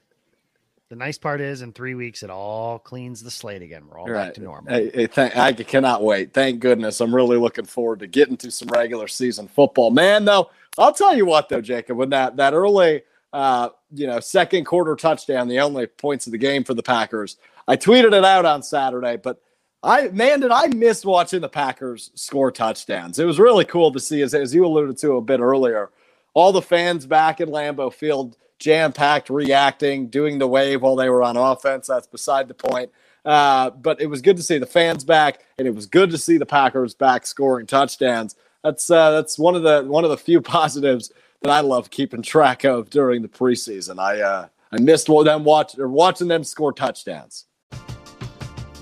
the 0.89 0.97
nice 0.97 1.19
part 1.19 1.41
is, 1.41 1.63
in 1.63 1.73
three 1.73 1.95
weeks, 1.95 2.23
it 2.23 2.31
all 2.31 2.79
cleans 2.79 3.23
the 3.23 3.31
slate 3.31 3.63
again. 3.63 3.85
We're 3.87 3.99
all 3.99 4.09
right. 4.09 4.27
back 4.27 4.35
to 4.35 4.43
normal. 4.43 4.73
Hey, 4.73 4.91
hey, 4.93 5.07
th- 5.07 5.37
I 5.37 5.53
cannot 5.53 6.03
wait. 6.03 6.33
Thank 6.33 6.61
goodness. 6.61 7.01
I'm 7.01 7.15
really 7.15 7.37
looking 7.37 7.67
forward 7.67 8.01
to 8.01 8.07
getting 8.07 8.37
to 8.39 8.51
some 8.51 8.69
regular 8.69 9.09
season 9.09 9.49
football. 9.49 9.91
Man, 9.91 10.25
though, 10.25 10.51
I'll 10.79 10.95
tell 10.95 11.15
you 11.15 11.27
what, 11.27 11.49
though, 11.49 11.61
Jacob, 11.61 11.99
when 11.99 12.11
that 12.11 12.37
that 12.37 12.55
early, 12.55 13.03
uh, 13.33 13.71
you 13.93 14.07
know, 14.07 14.21
second 14.21 14.65
quarter 14.65 14.97
touchdown, 14.97 15.49
the 15.49 15.61
only 15.61 15.87
points 15.87 16.27
of 16.27 16.33
the 16.33 16.39
game 16.39 16.65
for 16.65 16.75
the 16.75 16.83
Packers, 16.83 17.37
I 17.67 17.77
tweeted 17.77 18.13
it 18.13 18.25
out 18.25 18.45
on 18.45 18.63
Saturday, 18.63 19.17
but. 19.17 19.41
I 19.85 20.11
man, 20.11 20.39
did 20.39 20.53
I 20.53 20.69
miss 20.69 21.05
watching 21.05 21.41
the 21.41 21.49
Packers 21.49 22.13
score 22.15 22.53
touchdowns? 22.53 23.19
It 23.19 23.25
was 23.25 23.41
really 23.41 23.65
cool 23.65 23.91
to 23.91 23.99
see, 23.99 24.23
as, 24.23 24.33
as 24.33 24.55
you 24.55 24.65
alluded 24.65 24.97
to 24.99 25.17
a 25.17 25.21
bit 25.21 25.41
earlier, 25.41 25.91
all 26.35 26.53
the 26.53 26.63
fans 26.63 27.05
back 27.05 27.41
in 27.41 27.49
Lambeau 27.49 27.93
Field 27.93 28.37
jam 28.63 28.93
packed, 28.93 29.29
reacting, 29.29 30.07
doing 30.07 30.39
the 30.39 30.47
wave 30.47 30.83
while 30.83 30.97
they 30.97 31.11
were 31.11 31.23
on 31.23 31.37
offense. 31.37 31.89
That's 31.89 32.07
beside 32.07 32.49
the 32.49 32.55
point. 32.55 32.91
Uh, 33.25 33.71
but 33.71 34.01
it 34.01 34.07
was 34.07 34.23
good 34.23 34.37
to 34.37 34.43
see 34.43 34.59
the 34.59 34.67
fans 34.67 35.05
back, 35.05 35.41
and 35.59 35.67
it 35.67 35.75
was 35.75 35.87
good 35.87 36.11
to 36.11 36.19
see 36.19 36.39
the 36.39 36.47
Packers 36.47 36.95
back 36.95 37.27
scoring 37.27 37.67
touchdowns. 37.67 38.37
That's 38.65 38.91
uh, 38.91 39.11
that's 39.11 39.39
one 39.39 39.55
of 39.55 39.63
the 39.63 39.83
one 39.83 40.05
of 40.05 40.11
the 40.11 40.17
few 40.17 40.41
positives 40.41 41.13
that 41.43 41.51
I 41.51 41.61
love 41.61 41.91
keeping 41.91 42.23
track 42.23 42.65
of 42.65 42.89
during 42.89 43.23
the 43.23 43.29
preseason. 43.29 43.99
I 43.99 44.21
uh, 44.21 44.49
I 44.71 44.79
missed 44.79 45.07
them 45.07 45.45
watch 45.45 45.79
or 45.79 45.89
watching 45.89 46.29
them 46.29 46.45
score 46.45 46.73
touchdowns. 46.73 47.47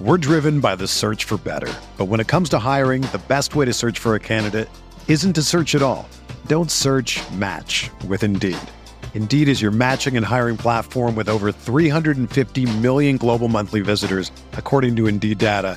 We're 0.00 0.18
driven 0.18 0.60
by 0.60 0.76
the 0.76 0.86
search 0.86 1.24
for 1.24 1.36
better, 1.38 1.72
but 1.98 2.06
when 2.06 2.20
it 2.20 2.28
comes 2.28 2.48
to 2.50 2.58
hiring, 2.58 3.02
the 3.02 3.20
best 3.28 3.54
way 3.54 3.66
to 3.66 3.72
search 3.72 3.98
for 3.98 4.14
a 4.14 4.20
candidate 4.20 4.68
isn't 5.08 5.34
to 5.34 5.42
search 5.42 5.74
at 5.74 5.82
all. 5.82 6.08
Don't 6.46 6.70
search. 6.70 7.20
Match 7.32 7.90
with 8.06 8.22
Indeed. 8.22 8.56
Indeed 9.12 9.48
is 9.48 9.60
your 9.60 9.72
matching 9.72 10.16
and 10.16 10.24
hiring 10.24 10.56
platform 10.56 11.14
with 11.14 11.28
over 11.28 11.52
350 11.52 12.78
million 12.78 13.18
global 13.18 13.48
monthly 13.48 13.80
visitors, 13.82 14.30
according 14.52 14.96
to 14.96 15.06
Indeed 15.06 15.36
data, 15.36 15.76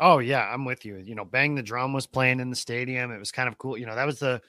Oh 0.00 0.18
yeah, 0.18 0.50
I'm 0.52 0.64
with 0.64 0.84
you. 0.86 0.96
You 0.96 1.14
know, 1.14 1.26
Bang 1.26 1.54
the 1.54 1.62
Drum 1.62 1.92
was 1.92 2.06
playing 2.06 2.40
in 2.40 2.48
the 2.48 2.56
stadium. 2.56 3.12
It 3.12 3.18
was 3.18 3.30
kind 3.30 3.48
of 3.48 3.58
cool. 3.58 3.76
You 3.76 3.84
know, 3.84 3.94
that 3.94 4.06
was 4.06 4.18
the 4.18 4.40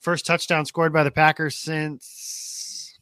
first 0.00 0.24
touchdown 0.24 0.64
scored 0.64 0.92
by 0.92 1.02
the 1.02 1.10
Packers 1.10 1.56
since 1.56 2.96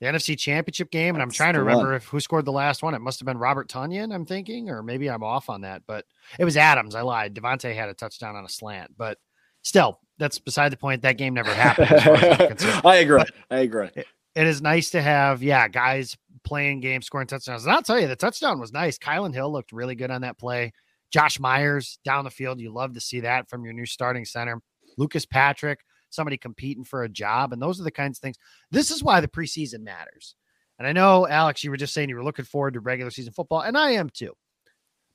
the 0.00 0.06
NFC 0.06 0.36
Championship 0.36 0.90
game. 0.90 1.14
And 1.14 1.22
I'm 1.22 1.30
trying 1.30 1.54
to 1.54 1.60
remember 1.60 1.94
if 1.94 2.06
who 2.06 2.18
scored 2.18 2.44
the 2.44 2.52
last 2.52 2.82
one. 2.82 2.94
It 2.94 3.00
must 3.00 3.20
have 3.20 3.26
been 3.26 3.38
Robert 3.38 3.68
Tonyan, 3.68 4.12
I'm 4.12 4.26
thinking, 4.26 4.68
or 4.68 4.82
maybe 4.82 5.08
I'm 5.08 5.22
off 5.22 5.48
on 5.48 5.60
that. 5.60 5.82
But 5.86 6.06
it 6.38 6.44
was 6.44 6.56
Adams. 6.56 6.96
I 6.96 7.02
lied. 7.02 7.34
Davante 7.34 7.72
had 7.72 7.88
a 7.88 7.94
touchdown 7.94 8.34
on 8.34 8.44
a 8.44 8.48
slant, 8.48 8.96
but 8.96 9.18
still, 9.62 10.00
that's 10.18 10.40
beside 10.40 10.72
the 10.72 10.76
point. 10.76 11.02
That 11.02 11.18
game 11.18 11.34
never 11.34 11.54
happened. 11.54 11.88
I 12.84 12.96
agree. 12.96 13.18
But 13.18 13.30
I 13.48 13.60
agree. 13.60 13.90
It, 13.94 14.06
it 14.34 14.46
is 14.46 14.60
nice 14.60 14.90
to 14.90 15.02
have, 15.02 15.42
yeah, 15.42 15.68
guys 15.68 16.16
playing 16.44 16.80
games, 16.80 17.06
scoring 17.06 17.26
touchdowns. 17.26 17.64
And 17.64 17.72
I'll 17.72 17.82
tell 17.82 17.98
you, 17.98 18.06
the 18.06 18.16
touchdown 18.16 18.60
was 18.60 18.72
nice. 18.72 18.98
Kylin 18.98 19.34
Hill 19.34 19.50
looked 19.50 19.72
really 19.72 19.94
good 19.94 20.10
on 20.10 20.22
that 20.22 20.38
play. 20.38 20.72
Josh 21.10 21.40
Myers 21.40 21.98
down 22.04 22.24
the 22.24 22.30
field. 22.30 22.60
You 22.60 22.72
love 22.72 22.94
to 22.94 23.00
see 23.00 23.20
that 23.20 23.48
from 23.48 23.64
your 23.64 23.72
new 23.72 23.86
starting 23.86 24.24
center. 24.24 24.60
Lucas 24.96 25.26
Patrick, 25.26 25.80
somebody 26.10 26.36
competing 26.36 26.84
for 26.84 27.02
a 27.02 27.08
job. 27.08 27.52
And 27.52 27.60
those 27.60 27.80
are 27.80 27.84
the 27.84 27.90
kinds 27.90 28.18
of 28.18 28.22
things. 28.22 28.36
This 28.70 28.90
is 28.90 29.02
why 29.02 29.20
the 29.20 29.28
preseason 29.28 29.80
matters. 29.80 30.34
And 30.78 30.86
I 30.86 30.92
know, 30.92 31.28
Alex, 31.28 31.62
you 31.62 31.70
were 31.70 31.76
just 31.76 31.92
saying 31.92 32.08
you 32.08 32.16
were 32.16 32.24
looking 32.24 32.46
forward 32.46 32.72
to 32.72 32.80
regular 32.80 33.10
season 33.10 33.34
football, 33.34 33.60
and 33.60 33.76
I 33.76 33.90
am 33.90 34.08
too. 34.08 34.32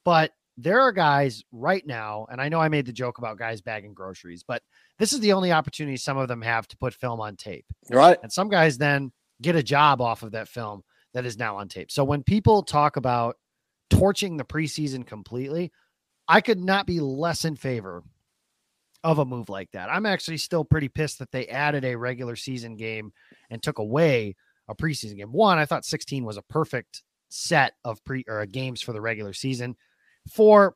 But 0.04 0.32
there 0.58 0.80
are 0.80 0.92
guys 0.92 1.44
right 1.52 1.86
now, 1.88 2.28
and 2.32 2.40
I 2.40 2.50
know 2.50 2.60
I 2.60 2.70
made 2.70 2.86
the 2.86 2.94
joke 2.94 3.18
about 3.18 3.40
guys 3.40 3.62
bagging 3.62 3.96
groceries, 3.96 4.44
but 4.44 4.62
this 5.00 5.12
is 5.12 5.22
the 5.22 5.34
only 5.34 5.52
opportunity 5.52 5.98
some 5.98 6.18
of 6.18 6.28
them 6.28 6.44
have 6.44 6.68
to 6.68 6.78
put 6.78 6.94
film 6.94 7.20
on 7.20 7.36
tape. 7.36 7.66
Right. 7.90 8.18
And 8.22 8.32
some 8.32 8.48
guys 8.48 8.78
then 8.78 9.12
get 9.42 9.56
a 9.56 9.64
job 9.64 10.02
off 10.02 10.22
of 10.22 10.34
that 10.34 10.48
film 10.48 10.84
that 11.16 11.26
is 11.26 11.38
now 11.38 11.58
on 11.58 11.70
tape. 11.70 11.90
So 11.90 12.04
when 12.04 12.24
people 12.24 12.62
talk 12.62 12.98
about 12.98 13.38
torching 13.90 14.36
the 14.36 14.44
preseason 14.44 15.08
completely, 15.08 15.72
I 16.28 16.42
could 16.42 16.60
not 16.60 16.86
be 16.86 17.00
less 17.00 17.46
in 17.46 17.56
favor 17.56 18.04
of 19.02 19.20
a 19.20 19.26
move 19.26 19.48
like 19.48 19.72
that. 19.72 19.90
I'm 19.90 20.06
actually 20.06 20.38
still 20.38 20.66
pretty 20.66 20.90
pissed 20.90 21.20
that 21.20 21.32
they 21.32 21.48
added 21.48 21.86
a 21.86 21.96
regular 21.96 22.36
season 22.36 22.76
game 22.76 23.14
and 23.50 23.64
took 23.64 23.80
away 23.80 24.36
a 24.68 24.76
preseason 24.76 25.16
game. 25.16 25.32
One, 25.32 25.58
I 25.58 25.66
thought 25.66 25.86
16 25.86 26.26
was 26.26 26.38
a 26.38 26.42
perfect 26.42 27.04
set 27.30 27.74
of 27.86 28.04
pre 28.04 28.26
or 28.28 28.42
uh, 28.42 28.46
games 28.46 28.82
for 28.82 28.92
the 28.92 29.02
regular 29.02 29.32
season. 29.32 29.76
Four, 30.30 30.76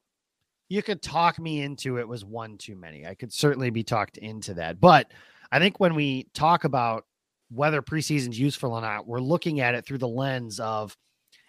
you 0.70 0.82
could 0.82 1.02
talk 1.02 1.38
me 1.40 1.64
into 1.64 1.98
it 1.98 2.08
was 2.08 2.24
one 2.24 2.58
too 2.58 2.76
many. 2.76 3.06
I 3.06 3.16
could 3.16 3.34
certainly 3.34 3.72
be 3.72 3.84
talked 3.84 4.18
into 4.18 4.54
that. 4.54 4.80
But 4.80 5.12
I 5.52 5.60
think 5.60 5.80
when 5.80 5.96
we 5.96 6.28
talk 6.34 6.64
about 6.64 7.06
whether 7.50 7.82
preseason's 7.82 8.40
useful 8.40 8.74
or 8.74 8.82
not, 8.82 9.08
we're 9.08 9.20
looking 9.20 9.60
at 9.60 9.76
it 9.76 9.86
through 9.86 9.98
the 9.98 10.08
lens 10.08 10.60
of 10.60 10.96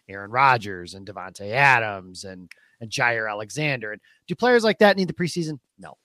Aaron 0.08 0.30
Rodgers 0.30 0.94
and 0.94 1.06
Davante 1.06 1.50
Adams 1.52 2.24
and 2.24 2.50
and 2.80 2.90
Jaire 2.90 3.30
Alexander. 3.30 3.92
And 3.92 4.00
do 4.26 4.34
players 4.34 4.64
like 4.64 4.78
that 4.78 4.96
need 4.96 5.08
the 5.08 5.14
preseason? 5.14 5.58
No. 5.78 5.96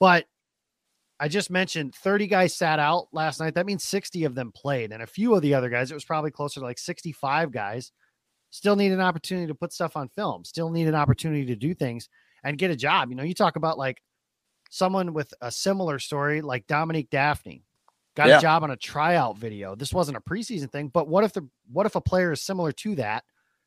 But 0.00 0.26
I 1.20 1.28
just 1.28 1.50
mentioned 1.50 1.94
30 1.94 2.26
guys 2.26 2.56
sat 2.56 2.78
out 2.78 3.06
last 3.12 3.40
night. 3.40 3.54
That 3.54 3.66
means 3.66 3.84
60 3.84 4.24
of 4.24 4.34
them 4.34 4.52
played. 4.54 4.92
And 4.92 5.02
a 5.02 5.06
few 5.06 5.34
of 5.34 5.42
the 5.42 5.54
other 5.54 5.68
guys, 5.68 5.90
it 5.90 5.94
was 5.94 6.04
probably 6.04 6.30
closer 6.30 6.60
to 6.60 6.66
like 6.66 6.78
65 6.78 7.52
guys, 7.52 7.92
still 8.50 8.76
need 8.76 8.92
an 8.92 9.00
opportunity 9.00 9.46
to 9.46 9.54
put 9.54 9.72
stuff 9.72 9.96
on 9.96 10.08
film, 10.08 10.44
still 10.44 10.70
need 10.70 10.88
an 10.88 10.94
opportunity 10.94 11.46
to 11.46 11.56
do 11.56 11.74
things 11.74 12.08
and 12.42 12.58
get 12.58 12.70
a 12.70 12.76
job. 12.76 13.10
You 13.10 13.16
know, 13.16 13.22
you 13.22 13.34
talk 13.34 13.56
about 13.56 13.78
like 13.78 14.02
someone 14.70 15.14
with 15.14 15.32
a 15.40 15.52
similar 15.52 15.98
story 15.98 16.42
like 16.42 16.66
Dominique 16.66 17.10
Dafney 17.10 17.62
got 18.16 18.28
Yeah. 18.28 18.38
a 18.38 18.40
job 18.40 18.62
on 18.62 18.70
a 18.70 18.76
tryout 18.76 19.38
video. 19.38 19.74
This 19.74 19.92
wasn't 19.92 20.16
a 20.16 20.20
preseason 20.20 20.70
thing, 20.70 20.88
but 20.88 21.08
what 21.08 21.24
if 21.24 21.32
the 21.32 21.48
what 21.70 21.86
if 21.86 21.94
a 21.94 22.00
player 22.00 22.32
is 22.32 22.42
similar 22.42 22.72
to 22.72 22.94
that, 22.96 23.24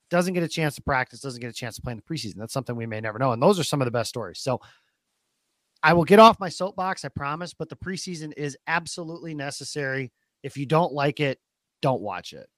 doesn't 0.10 0.34
get 0.34 0.44
a 0.44 0.48
chance 0.48 0.76
to 0.76 0.82
practice, 0.82 1.20
doesn't 1.20 1.42
get 1.42 1.50
a 1.50 1.54
chance 1.54 1.76
to 1.76 1.82
play 1.82 1.92
in 1.92 1.98
the 1.98 2.04
preseason? 2.04 2.36
That's 2.38 2.54
something 2.54 2.76
we 2.76 2.86
may 2.86 3.02
never 3.02 3.20
know. 3.20 3.34
And 3.34 3.42
those 3.42 3.60
are 3.60 3.64
some 3.64 3.82
of 3.82 3.86
the 3.86 3.92
best 3.92 4.10
stories. 4.10 4.40
So 4.40 4.62
I 5.84 5.94
will 5.94 6.06
get 6.06 6.20
off 6.20 6.40
my 6.40 6.50
soapbox, 6.50 7.06
I 7.06 7.10
promise, 7.10 7.54
but 7.54 7.70
the 7.70 7.76
preseason 7.76 8.34
is 8.36 8.58
absolutely 8.68 9.34
necessary. 9.36 10.12
If 10.44 10.58
you 10.58 10.66
don't 10.66 10.94
like 10.94 11.20
it, 11.20 11.40
don't 11.82 12.02
watch 12.02 12.34
it. 12.34 12.50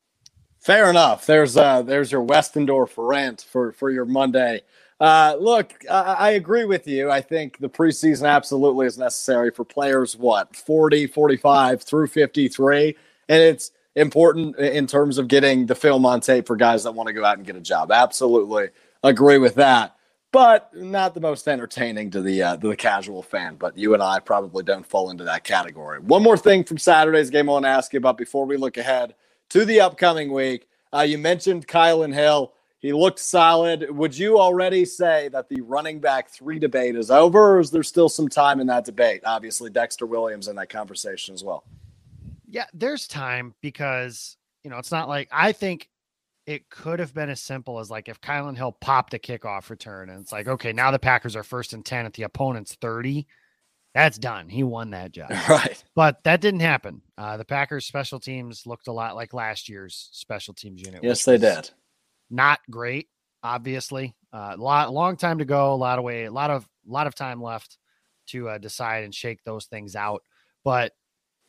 Fair 0.60 0.90
enough. 0.90 1.26
There's 1.26 1.56
uh 1.56 1.82
there's 1.82 2.12
your 2.12 2.26
Westendorf 2.26 2.94
rant 2.98 3.46
for 3.50 3.72
for 3.72 3.90
your 3.90 4.06
Monday. 4.06 4.62
Uh, 5.00 5.38
look, 5.40 5.74
I, 5.90 6.02
I 6.02 6.30
agree 6.32 6.66
with 6.66 6.86
you. 6.86 7.10
I 7.10 7.22
think 7.22 7.58
the 7.60 7.70
preseason 7.70 8.30
absolutely 8.30 8.86
is 8.86 8.98
necessary 8.98 9.50
for 9.50 9.64
players, 9.64 10.18
what, 10.18 10.54
40, 10.54 11.08
45 11.08 11.82
through 11.84 12.08
53. 12.08 12.98
And 13.30 13.42
it's 13.42 13.72
important 13.96 14.58
in 14.58 14.88
terms 14.88 15.18
of 15.18 15.30
getting 15.30 15.66
the 15.68 15.76
film 15.76 16.06
on 16.06 16.20
tape 16.20 16.48
for 16.48 16.58
guys 16.58 16.84
that 16.84 16.92
want 16.92 17.08
to 17.08 17.14
go 17.14 17.24
out 17.24 17.38
and 17.38 17.48
get 17.48 17.56
a 17.56 17.62
job. 17.62 17.94
Absolutely 17.94 18.70
agree 19.04 19.38
with 19.38 19.56
that. 19.56 19.96
But 20.34 20.76
not 20.76 21.14
the 21.14 21.22
most 21.22 21.48
entertaining 21.48 22.12
to 22.12 22.22
the 22.22 22.44
uh, 22.44 22.58
to 22.58 22.68
the 22.68 22.76
casual 22.76 23.24
fan. 23.24 23.56
But 23.56 23.78
you 23.78 23.94
and 23.96 24.04
I 24.04 24.20
probably 24.20 24.64
don't 24.64 24.86
fall 24.86 25.10
into 25.10 25.24
that 25.24 25.44
category. 25.44 26.00
One 26.02 26.22
more 26.22 26.38
thing 26.38 26.64
from 26.66 26.78
Saturday's 26.78 27.32
game 27.32 27.50
I 27.50 27.54
want 27.54 27.66
to 27.66 27.70
ask 27.70 27.94
you 27.94 27.98
about 27.98 28.18
before 28.18 28.46
we 28.46 28.58
look 28.58 28.78
ahead 28.78 29.16
to 29.50 29.66
the 29.66 29.82
upcoming 29.82 30.32
week. 30.32 30.68
Uh, 30.94 31.02
you 31.02 31.18
mentioned 31.18 31.68
Kylin 31.68 32.14
Hill. 32.14 32.54
He 32.80 32.94
looked 32.94 33.20
solid. 33.20 33.90
Would 33.92 34.18
you 34.18 34.40
already 34.40 34.86
say 34.86 35.28
that 35.30 35.50
the 35.50 35.62
running 35.62 36.00
back 36.00 36.30
three 36.30 36.60
debate 36.60 36.96
is 36.96 37.12
over, 37.12 37.58
or 37.58 37.60
is 37.60 37.72
there 37.72 37.84
still 37.84 38.08
some 38.08 38.30
time 38.30 38.62
in 38.62 38.68
that 38.68 38.86
debate? 38.86 39.22
Obviously, 39.26 39.70
Dexter 39.70 40.06
Williams 40.06 40.48
in 40.48 40.56
that 40.56 40.70
conversation 40.70 41.34
as 41.34 41.44
well. 41.44 41.66
Yeah, 42.48 42.66
there's 42.74 43.08
time 43.08 43.54
because 43.62 44.38
you 44.64 44.70
know 44.70 44.78
it's 44.78 44.92
not 44.92 45.10
like 45.10 45.28
I 45.32 45.52
think 45.52 45.90
it 46.46 46.70
could 46.70 47.00
have 47.00 47.14
been 47.14 47.30
as 47.30 47.42
simple 47.42 47.80
as 47.80 47.92
like 47.92 48.10
if 48.10 48.22
Kylin 48.22 48.58
Hill 48.58 48.72
popped 48.72 49.14
a 49.14 49.20
kickoff 49.20 49.70
return 49.70 50.10
and 50.10 50.20
it's 50.20 50.32
like, 50.32 50.48
okay, 50.48 50.74
now 50.74 50.90
the 50.90 50.98
Packers 50.98 51.36
are 51.36 51.44
first 51.44 51.74
and 51.74 51.86
10 51.86 52.08
at 52.08 52.14
the 52.14 52.24
opponent's 52.24 52.74
30. 52.82 53.28
That's 53.94 54.18
done. 54.18 54.50
He 54.50 54.64
won 54.64 54.92
that 54.92 55.12
job. 55.12 55.32
Right. 55.50 55.84
But 55.96 56.24
that 56.24 56.42
didn't 56.42 56.60
happen. 56.60 57.02
Uh, 57.18 57.38
the 57.38 57.46
Packers 57.46 57.86
special 57.86 58.20
teams 58.20 58.66
looked 58.66 58.88
a 58.88 58.92
lot 58.92 59.16
like 59.16 59.34
last 59.34 59.68
year's 59.68 60.10
special 60.12 60.54
teams 60.54 60.82
unit. 60.82 61.04
Yes, 61.04 61.26
they 61.26 61.38
did. 61.38 61.70
Not 62.30 62.60
great, 62.70 63.08
obviously. 63.44 64.16
A 64.32 64.38
uh, 64.38 64.56
lot, 64.58 64.94
long 64.94 65.18
time 65.18 65.40
to 65.40 65.46
go. 65.46 65.74
A 65.74 65.76
lot 65.76 65.98
of 65.98 66.06
way, 66.06 66.26
a 66.26 66.32
lot 66.32 66.52
of, 66.52 66.68
a 66.88 66.92
lot 66.92 67.08
of 67.08 67.16
time 67.16 67.42
left 67.42 67.78
to 68.28 68.50
uh, 68.50 68.58
decide 68.60 69.04
and 69.04 69.14
shake 69.14 69.44
those 69.44 69.66
things 69.66 69.96
out. 69.96 70.22
But 70.64 70.94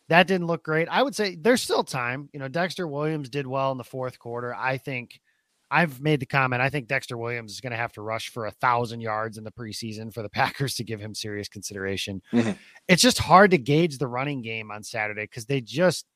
that 0.09 0.27
didn't 0.27 0.47
look 0.47 0.65
great. 0.65 0.89
I 0.89 1.03
would 1.03 1.15
say 1.15 1.37
there's 1.37 1.63
still 1.63 1.85
time. 1.85 2.31
You 2.33 2.41
know, 2.41 2.49
Dexter 2.49 2.87
Williams 2.87 3.29
did 3.29 3.47
well 3.47 3.71
in 3.73 3.79
the 3.79 3.85
fourth 3.85 4.19
quarter. 4.19 4.55
I 4.55 4.79
think 4.79 5.21
I've 5.71 6.01
made 6.01 6.21
the 6.21 6.27
comment. 6.27 6.61
I 6.61 6.69
think 6.69 6.89
Dexter 6.89 7.17
Williams 7.17 7.53
is 7.53 7.61
going 7.61 7.71
to 7.71 7.77
have 7.77 7.93
to 7.93 8.03
rush 8.03 8.29
for 8.31 8.47
a 8.47 8.51
thousand 8.51 9.01
yards 9.01 9.39
in 9.39 9.45
the 9.45 9.53
preseason 9.53 10.13
for 10.13 10.23
the 10.23 10.29
Packers 10.31 10.75
to 10.77 10.85
give 10.85 11.01
him 11.01 11.15
serious 11.15 11.49
consideration. 11.49 12.23
Mhm. 12.33 12.57
It's 12.89 13.03
just 13.03 13.19
hard 13.19 13.53
to 13.53 13.59
gauge 13.59 13.99
the 13.99 14.09
running 14.09 14.43
game 14.43 14.71
on 14.71 14.83
Saturday 14.83 15.23
because 15.23 15.47
they 15.47 15.61
just. 15.61 16.07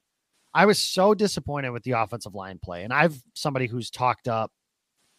I 0.56 0.66
was 0.66 0.78
so 0.78 1.14
disappointed 1.14 1.70
with 1.70 1.82
the 1.82 1.92
offensive 1.92 2.34
line 2.36 2.60
play, 2.62 2.84
and 2.84 2.92
I've 2.92 3.20
somebody 3.34 3.66
who's 3.66 3.90
talked 3.90 4.28
up 4.28 4.52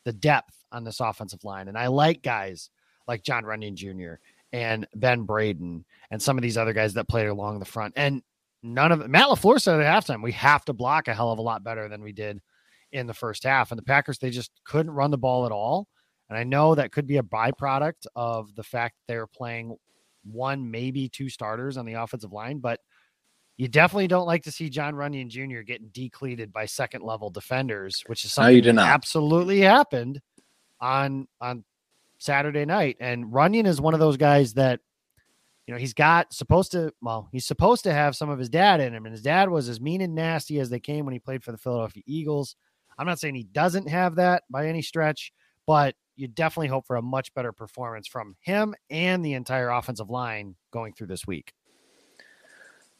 the 0.05 0.13
depth 0.13 0.55
on 0.71 0.83
this 0.85 1.01
offensive 1.01 1.43
line, 1.43 1.67
and 1.67 1.77
I 1.77 1.87
like 1.87 2.21
guys 2.21 2.69
like 3.07 3.21
John 3.21 3.43
Runyon 3.43 3.75
Jr. 3.75 4.13
and 4.53 4.87
Ben 4.95 5.23
Braden 5.23 5.83
and 6.09 6.21
some 6.21 6.37
of 6.37 6.41
these 6.41 6.57
other 6.57 6.71
guys 6.71 6.93
that 6.93 7.09
played 7.09 7.27
along 7.27 7.59
the 7.59 7.65
front, 7.65 7.93
and 7.97 8.21
none 8.63 8.91
of 8.93 9.07
Matt 9.09 9.27
LaFleur 9.27 9.59
said 9.59 9.81
at 9.81 10.03
halftime, 10.03 10.23
we 10.23 10.31
have 10.31 10.63
to 10.65 10.73
block 10.73 11.07
a 11.09 11.13
hell 11.13 11.31
of 11.31 11.39
a 11.39 11.41
lot 11.41 11.63
better 11.63 11.89
than 11.89 12.01
we 12.01 12.13
did 12.13 12.41
in 12.91 13.07
the 13.07 13.13
first 13.13 13.43
half. 13.43 13.71
And 13.71 13.77
the 13.77 13.83
Packers, 13.83 14.17
they 14.17 14.29
just 14.29 14.51
couldn't 14.63 14.91
run 14.91 15.11
the 15.11 15.17
ball 15.17 15.45
at 15.45 15.51
all. 15.51 15.87
And 16.29 16.37
I 16.37 16.43
know 16.43 16.75
that 16.75 16.91
could 16.91 17.07
be 17.07 17.17
a 17.17 17.23
byproduct 17.23 18.07
of 18.15 18.53
the 18.55 18.63
fact 18.63 18.95
they're 19.07 19.27
playing 19.27 19.75
one, 20.23 20.69
maybe 20.71 21.07
two 21.07 21.29
starters 21.29 21.77
on 21.77 21.85
the 21.85 21.93
offensive 21.93 22.33
line, 22.33 22.59
but 22.59 22.79
you 23.57 23.67
definitely 23.67 24.07
don't 24.07 24.25
like 24.25 24.43
to 24.43 24.51
see 24.51 24.69
John 24.69 24.95
Runyon 24.95 25.29
Jr. 25.29 25.61
getting 25.61 25.87
decleated 25.93 26.51
by 26.51 26.65
second 26.65 27.03
level 27.03 27.29
defenders, 27.29 28.03
which 28.07 28.25
is 28.25 28.31
No, 28.31 28.43
something 28.43 28.61
do 28.61 28.73
that 28.73 28.89
absolutely 28.89 29.61
happened 29.61 30.19
on 30.81 31.27
on 31.39 31.63
Saturday 32.17 32.65
night. 32.65 32.97
And 32.99 33.31
Runyon 33.31 33.65
is 33.65 33.79
one 33.79 33.93
of 33.93 33.99
those 33.99 34.17
guys 34.17 34.55
that 34.55 34.81
you 35.67 35.73
know, 35.73 35.79
he's 35.79 35.93
got 35.93 36.31
supposed 36.31 36.71
to, 36.73 36.93
well, 37.01 37.27
he's 37.31 37.45
supposed 37.45 37.83
to 37.85 37.93
have 37.93 38.15
some 38.15 38.29
of 38.29 38.37
his 38.37 38.49
dad 38.49 38.79
in 38.79 38.93
him, 38.93 39.05
and 39.05 39.13
his 39.13 39.23
dad 39.23 39.49
was 39.49 39.67
as 39.67 39.81
mean 39.81 40.01
and 40.01 40.13
nasty 40.13 40.59
as 40.59 40.69
they 40.69 40.79
came 40.79 41.05
when 41.05 41.13
he 41.13 41.19
played 41.19 41.43
for 41.43 41.51
the 41.51 41.57
Philadelphia 41.57 42.03
Eagles. 42.05 42.55
I'm 42.97 43.07
not 43.07 43.19
saying 43.19 43.35
he 43.35 43.43
doesn't 43.43 43.89
have 43.89 44.15
that 44.15 44.43
by 44.49 44.67
any 44.67 44.81
stretch, 44.81 45.31
but 45.65 45.95
you 46.15 46.27
definitely 46.27 46.67
hope 46.67 46.87
for 46.87 46.95
a 46.95 47.01
much 47.01 47.33
better 47.33 47.51
performance 47.51 48.07
from 48.07 48.35
him 48.41 48.73
and 48.89 49.23
the 49.23 49.33
entire 49.33 49.69
offensive 49.69 50.09
line 50.09 50.55
going 50.71 50.93
through 50.93 51.07
this 51.07 51.27
week. 51.27 51.53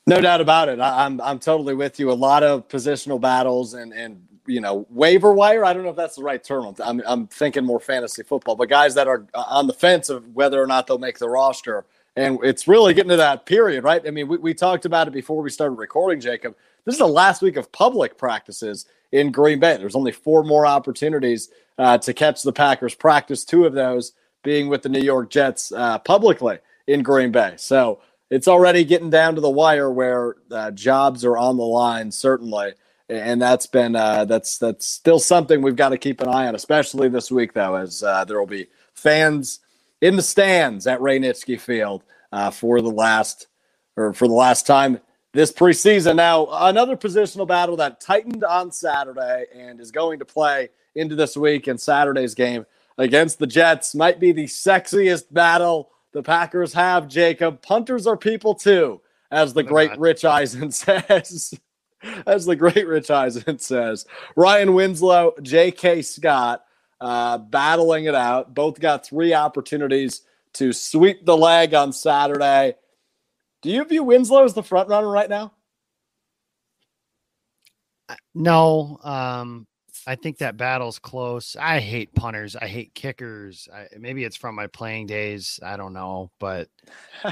No 0.08 0.22
doubt 0.22 0.42
about 0.42 0.70
it. 0.70 0.80
I, 0.80 1.06
I'm 1.06 1.20
I'm 1.22 1.40
totally 1.40 1.74
with 1.74 2.00
you. 2.00 2.12
A 2.12 2.14
lot 2.14 2.44
of 2.44 2.68
positional 2.68 3.20
battles 3.20 3.74
and 3.74 3.92
and 3.92 4.24
you 4.46 4.62
know 4.62 4.86
waiver 4.92 5.34
wire. 5.34 5.66
I 5.66 5.74
don't 5.74 5.84
know 5.84 5.90
if 5.90 5.96
that's 5.96 6.16
the 6.16 6.24
right 6.24 6.44
term. 6.44 6.76
I'm 6.84 7.02
I'm 7.08 7.28
thinking 7.28 7.66
more 7.66 7.80
fantasy 7.80 8.22
football, 8.22 8.56
but 8.56 8.70
guys 8.70 8.94
that 8.96 9.08
are 9.08 9.26
on 9.34 9.66
the 9.66 9.74
fence 9.74 10.10
of 10.10 10.36
whether 10.36 10.62
or 10.62 10.68
not 10.68 10.86
they'll 10.86 11.00
make 11.00 11.18
the 11.18 11.30
roster. 11.30 11.86
And 12.18 12.40
it's 12.44 12.66
really 12.66 12.94
getting 12.94 13.10
to 13.10 13.18
that 13.18 13.46
period, 13.46 13.84
right? 13.84 14.02
I 14.08 14.10
mean, 14.10 14.30
we, 14.30 14.38
we 14.38 14.54
talked 14.54 14.86
about 14.86 15.08
it 15.08 15.12
before 15.12 15.42
we 15.42 15.50
started 15.50 15.74
recording, 15.74 16.22
Jacob. 16.22 16.56
This 16.86 16.94
is 16.96 17.00
the 17.00 17.08
last 17.08 17.42
week 17.42 17.58
of 17.58 17.70
public 17.74 18.18
practices 18.18 18.86
in 19.12 19.32
Green 19.32 19.60
Bay. 19.60 19.78
There's 19.78 19.96
only 19.96 20.12
four 20.12 20.44
more 20.44 20.66
opportunities 20.66 21.50
uh, 21.78 21.98
to 22.00 22.14
catch 22.14 22.44
the 22.44 22.54
Packers 22.54 22.96
practice, 22.96 23.46
two 23.46 23.66
of 23.66 23.74
those 23.74 24.14
being 24.44 24.70
with 24.70 24.84
the 24.84 24.90
New 24.90 25.02
York 25.02 25.30
Jets 25.30 25.72
uh, 25.72 26.00
publicly 26.00 26.60
in 26.88 27.04
Green 27.04 27.32
Bay. 27.32 27.56
So 27.58 28.02
it's 28.30 28.48
already 28.48 28.84
getting 28.84 29.10
down 29.10 29.36
to 29.36 29.42
the 29.42 29.50
wire 29.50 29.92
where 29.92 30.36
uh, 30.52 30.72
jobs 30.72 31.26
are 31.26 31.38
on 31.38 31.58
the 31.58 31.64
line, 31.64 32.12
certainly. 32.12 32.74
And 33.08 33.40
that's 33.42 33.68
been 33.68 33.96
uh, 33.96 34.26
that's 34.26 34.58
that's 34.58 34.86
still 34.86 35.20
something 35.20 35.62
we've 35.62 35.76
got 35.76 35.90
to 35.90 35.98
keep 35.98 36.22
an 36.22 36.28
eye 36.28 36.48
on, 36.48 36.56
especially 36.56 37.08
this 37.08 37.32
week, 37.32 37.54
though, 37.54 37.76
as 37.76 38.02
uh, 38.02 38.26
there 38.26 38.40
will 38.40 38.48
be 38.48 38.68
fans 38.96 39.60
in 40.02 40.16
the 40.16 40.24
stands 40.24 40.88
at 40.88 41.02
Ray 41.02 41.20
Nitschke 41.20 41.60
Field 41.60 42.04
uh, 42.32 42.50
for 42.50 42.82
the 42.82 42.90
last 42.90 43.48
or 43.96 44.14
for 44.14 44.28
the 44.28 44.34
last 44.34 44.66
time 44.66 45.00
this 45.36 45.52
preseason. 45.52 46.16
Now, 46.16 46.48
another 46.50 46.96
positional 46.96 47.46
battle 47.46 47.76
that 47.76 48.00
tightened 48.00 48.46
on 48.46 48.72
Saturday 48.72 49.46
and 49.54 49.82
is 49.82 49.92
going 49.92 50.20
to 50.20 50.26
play 50.26 50.70
into 50.96 51.14
this 51.14 51.36
week 51.36 51.68
in 51.68 51.78
Saturday's 51.78 52.34
game 52.34 52.66
against 52.98 53.38
the 53.38 53.46
Jets 53.46 53.94
might 53.94 54.18
be 54.18 54.32
the 54.32 54.46
sexiest 54.46 55.26
battle 55.32 55.92
the 56.14 56.24
Packers 56.24 56.72
have. 56.72 57.10
Jacob, 57.10 57.62
punters 57.62 58.08
are 58.08 58.16
people 58.16 58.56
too, 58.56 59.02
as 59.30 59.54
the 59.54 59.62
They're 59.62 59.70
great 59.70 59.90
not. 59.92 60.00
Rich 60.00 60.24
Eisen 60.24 60.72
says. 60.72 61.54
As 62.26 62.46
the 62.46 62.56
great 62.56 62.88
Rich 62.88 63.12
Eisen 63.12 63.60
says, 63.60 64.06
Ryan 64.36 64.74
Winslow, 64.74 65.34
J.K. 65.42 66.04
Scott 66.04 66.64
uh, 67.02 67.40
battling 67.40 68.06
it 68.06 68.16
out. 68.16 68.54
Both 68.54 68.80
got 68.80 69.06
three 69.06 69.34
opportunities 69.34 70.22
to 70.54 70.72
sweep 70.72 71.26
the 71.26 71.36
leg 71.36 71.74
on 71.74 71.92
Saturday. 71.92 72.76
Do 73.66 73.72
you 73.72 73.84
view 73.84 74.04
Winslow 74.04 74.44
as 74.44 74.54
the 74.54 74.62
front 74.62 74.90
runner 74.90 75.10
right 75.10 75.28
now? 75.28 75.52
No, 78.36 79.00
um, 79.04 79.66
I 80.06 80.14
think 80.14 80.38
that 80.38 80.56
battle's 80.56 81.00
close. 81.00 81.56
I 81.60 81.80
hate 81.80 82.14
punters. 82.14 82.56
I 82.56 82.68
hate 82.68 82.94
kickers. 82.94 83.68
I, 83.74 83.88
maybe 83.98 84.24
it's 84.24 84.36
from 84.36 84.54
my 84.54 84.68
playing 84.68 85.08
days. 85.08 85.60
I 85.66 85.78
don't 85.78 85.94
know, 85.94 86.30
but 86.40 86.70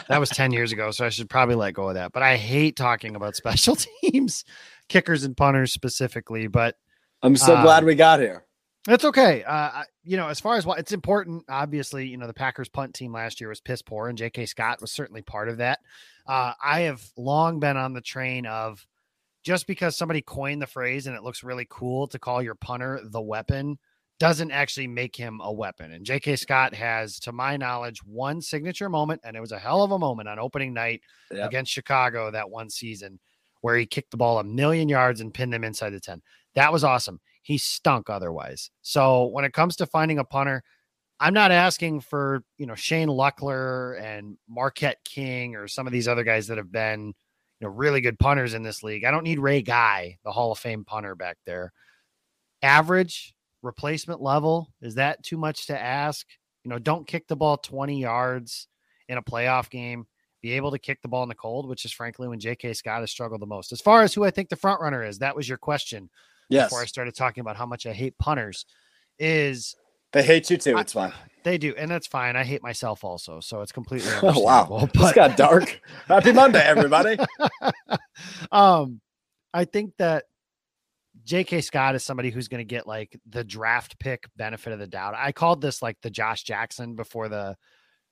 that 0.07 0.19
was 0.19 0.29
10 0.31 0.51
years 0.51 0.71
ago. 0.71 0.89
So 0.89 1.05
I 1.05 1.09
should 1.09 1.29
probably 1.29 1.53
let 1.53 1.75
go 1.75 1.89
of 1.89 1.93
that. 1.93 2.13
But 2.13 2.23
I 2.23 2.35
hate 2.35 2.75
talking 2.75 3.15
about 3.15 3.35
special 3.35 3.75
teams, 3.75 4.43
kickers 4.89 5.25
and 5.25 5.37
punters 5.37 5.71
specifically. 5.71 6.47
But 6.47 6.77
I'm 7.21 7.35
so 7.35 7.53
uh, 7.53 7.61
glad 7.61 7.83
we 7.83 7.93
got 7.93 8.21
here. 8.21 8.43
That's 8.87 9.05
okay. 9.05 9.43
Uh, 9.43 9.83
you 10.03 10.17
know, 10.17 10.29
as 10.29 10.39
far 10.39 10.57
as 10.57 10.65
what 10.65 10.79
it's 10.79 10.93
important, 10.93 11.45
obviously, 11.47 12.07
you 12.07 12.17
know, 12.17 12.25
the 12.25 12.33
Packers 12.33 12.69
punt 12.69 12.95
team 12.95 13.13
last 13.13 13.39
year 13.39 13.49
was 13.49 13.61
piss 13.61 13.83
poor, 13.83 14.09
and 14.09 14.17
J.K. 14.17 14.47
Scott 14.47 14.81
was 14.81 14.91
certainly 14.91 15.21
part 15.21 15.47
of 15.47 15.57
that. 15.57 15.77
Uh, 16.25 16.53
I 16.63 16.81
have 16.81 17.03
long 17.17 17.59
been 17.59 17.77
on 17.77 17.93
the 17.93 18.01
train 18.01 18.45
of 18.45 18.85
just 19.43 19.67
because 19.67 19.97
somebody 19.97 20.21
coined 20.21 20.61
the 20.61 20.67
phrase 20.67 21.07
and 21.07 21.15
it 21.15 21.23
looks 21.23 21.43
really 21.43 21.67
cool 21.69 22.07
to 22.07 22.19
call 22.19 22.41
your 22.41 22.55
punter 22.55 23.01
the 23.03 23.21
weapon 23.21 23.77
doesn't 24.19 24.51
actually 24.51 24.87
make 24.87 25.15
him 25.15 25.41
a 25.43 25.51
weapon. 25.51 25.91
And 25.91 26.05
J.K. 26.05 26.37
Scott 26.37 26.73
has, 26.73 27.19
to 27.21 27.31
my 27.31 27.57
knowledge, 27.57 28.03
one 28.05 28.41
signature 28.41 28.87
moment, 28.87 29.21
and 29.23 29.35
it 29.35 29.41
was 29.41 29.51
a 29.51 29.59
hell 29.59 29.83
of 29.83 29.91
a 29.91 29.99
moment 29.99 30.29
on 30.29 30.39
opening 30.39 30.73
night 30.73 31.01
yep. 31.31 31.47
against 31.47 31.71
Chicago 31.71 32.31
that 32.31 32.49
one 32.49 32.69
season 32.69 33.19
where 33.61 33.75
he 33.75 33.85
kicked 33.85 34.11
the 34.11 34.17
ball 34.17 34.39
a 34.39 34.43
million 34.43 34.87
yards 34.87 35.19
and 35.19 35.33
pinned 35.33 35.51
them 35.51 35.63
inside 35.63 35.89
the 35.89 35.99
10. 35.99 36.21
That 36.55 36.71
was 36.71 36.83
awesome. 36.83 37.19
He 37.41 37.57
stunk 37.57 38.09
otherwise. 38.09 38.69
So 38.81 39.25
when 39.25 39.45
it 39.45 39.53
comes 39.53 39.75
to 39.77 39.85
finding 39.85 40.19
a 40.19 40.23
punter, 40.23 40.63
I'm 41.23 41.33
not 41.33 41.51
asking 41.51 42.01
for, 42.01 42.43
you 42.57 42.65
know, 42.65 42.75
Shane 42.75 43.07
Lechler 43.07 43.97
and 44.01 44.35
Marquette 44.49 45.05
King 45.05 45.55
or 45.55 45.69
some 45.69 45.87
of 45.87 45.93
these 45.93 46.09
other 46.09 46.25
guys 46.25 46.47
that 46.47 46.57
have 46.57 46.69
been 46.69 47.05
you 47.07 47.13
know, 47.61 47.69
really 47.69 48.01
good 48.01 48.19
punters 48.19 48.53
in 48.53 48.61
this 48.61 48.83
league. 48.83 49.05
I 49.05 49.11
don't 49.11 49.23
need 49.23 49.39
Ray 49.39 49.61
Guy, 49.61 50.17
the 50.25 50.33
Hall 50.33 50.51
of 50.51 50.59
Fame 50.59 50.83
punter 50.83 51.15
back 51.15 51.37
there. 51.45 51.71
Average 52.61 53.33
replacement 53.61 54.21
level, 54.21 54.73
is 54.81 54.95
that 54.95 55.23
too 55.23 55.37
much 55.37 55.67
to 55.67 55.81
ask? 55.81 56.27
You 56.65 56.69
know, 56.71 56.77
don't 56.77 57.07
kick 57.07 57.29
the 57.29 57.37
ball 57.37 57.55
20 57.55 58.01
yards 58.01 58.67
in 59.07 59.17
a 59.17 59.23
playoff 59.23 59.69
game. 59.69 60.07
Be 60.41 60.51
able 60.51 60.71
to 60.71 60.79
kick 60.79 61.01
the 61.01 61.07
ball 61.07 61.23
in 61.23 61.29
the 61.29 61.35
cold, 61.35 61.69
which 61.69 61.85
is 61.85 61.93
frankly 61.93 62.27
when 62.27 62.41
J.K. 62.41 62.73
Scott 62.73 62.99
has 62.99 63.11
struggled 63.11 63.41
the 63.41 63.45
most. 63.45 63.71
As 63.71 63.79
far 63.79 64.01
as 64.01 64.13
who 64.13 64.25
I 64.25 64.31
think 64.31 64.49
the 64.49 64.57
front 64.57 64.81
runner 64.81 65.05
is, 65.05 65.19
that 65.19 65.37
was 65.37 65.47
your 65.47 65.57
question. 65.57 66.09
Yes. 66.49 66.65
Before 66.65 66.81
I 66.81 66.85
started 66.85 67.15
talking 67.15 67.39
about 67.39 67.55
how 67.55 67.65
much 67.65 67.85
I 67.85 67.93
hate 67.93 68.17
punters, 68.17 68.65
is 69.19 69.73
they 70.13 70.23
hate 70.23 70.49
you 70.49 70.57
too. 70.57 70.77
It's 70.77 70.93
fine. 70.93 71.13
They 71.43 71.57
do, 71.57 71.73
and 71.77 71.91
that's 71.91 72.07
fine. 72.07 72.35
I 72.35 72.43
hate 72.43 72.63
myself 72.63 73.03
also, 73.03 73.41
so 73.41 73.61
it's 73.61 73.73
completely 73.73 74.11
oh 74.21 74.39
wow. 74.41 74.67
But... 74.93 74.95
It's 74.95 75.13
got 75.13 75.35
dark. 75.35 75.81
Happy 76.07 76.31
Monday, 76.31 76.63
everybody. 76.63 77.17
um, 78.51 79.01
I 79.53 79.65
think 79.65 79.93
that 79.97 80.25
J.K. 81.25 81.61
Scott 81.61 81.95
is 81.95 82.03
somebody 82.03 82.29
who's 82.29 82.47
going 82.47 82.59
to 82.59 82.65
get 82.65 82.87
like 82.87 83.19
the 83.29 83.43
draft 83.43 83.99
pick 83.99 84.25
benefit 84.37 84.71
of 84.71 84.79
the 84.79 84.87
doubt. 84.87 85.15
I 85.17 85.31
called 85.31 85.61
this 85.61 85.81
like 85.81 85.97
the 86.01 86.09
Josh 86.09 86.43
Jackson 86.43 86.95
before 86.95 87.27
the 87.27 87.55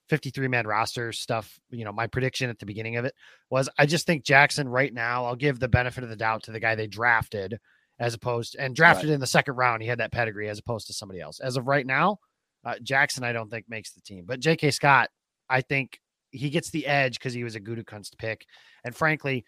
53 0.09 0.49
man 0.49 0.67
roster 0.67 1.13
stuff. 1.13 1.57
You 1.69 1.85
know, 1.85 1.93
my 1.93 2.07
prediction 2.07 2.49
at 2.49 2.59
the 2.59 2.65
beginning 2.65 2.97
of 2.97 3.05
it 3.05 3.13
was 3.49 3.69
I 3.77 3.85
just 3.85 4.05
think 4.05 4.25
Jackson 4.25 4.67
right 4.67 4.93
now, 4.93 5.25
I'll 5.25 5.35
give 5.35 5.59
the 5.59 5.69
benefit 5.69 6.03
of 6.03 6.09
the 6.09 6.15
doubt 6.17 6.43
to 6.43 6.51
the 6.51 6.59
guy 6.59 6.75
they 6.75 6.87
drafted 6.87 7.59
as 8.01 8.15
opposed 8.15 8.55
and 8.57 8.75
drafted 8.75 9.09
right. 9.09 9.13
in 9.13 9.19
the 9.19 9.27
second 9.27 9.55
round. 9.55 9.81
He 9.81 9.87
had 9.87 9.99
that 9.99 10.11
pedigree 10.11 10.49
as 10.49 10.57
opposed 10.57 10.87
to 10.87 10.93
somebody 10.93 11.21
else. 11.21 11.39
As 11.39 11.55
of 11.55 11.67
right 11.67 11.85
now, 11.85 12.17
uh, 12.65 12.73
Jackson, 12.81 13.23
I 13.23 13.31
don't 13.31 13.49
think 13.49 13.69
makes 13.69 13.91
the 13.91 14.01
team, 14.01 14.25
but 14.25 14.39
J.K. 14.39 14.71
Scott, 14.71 15.09
I 15.47 15.61
think 15.61 15.99
he 16.31 16.49
gets 16.49 16.71
the 16.71 16.87
edge 16.87 17.19
because 17.19 17.33
he 17.33 17.43
was 17.43 17.55
a 17.55 17.61
Gutekunst 17.61 18.17
pick. 18.17 18.47
And 18.83 18.95
frankly, 18.95 19.45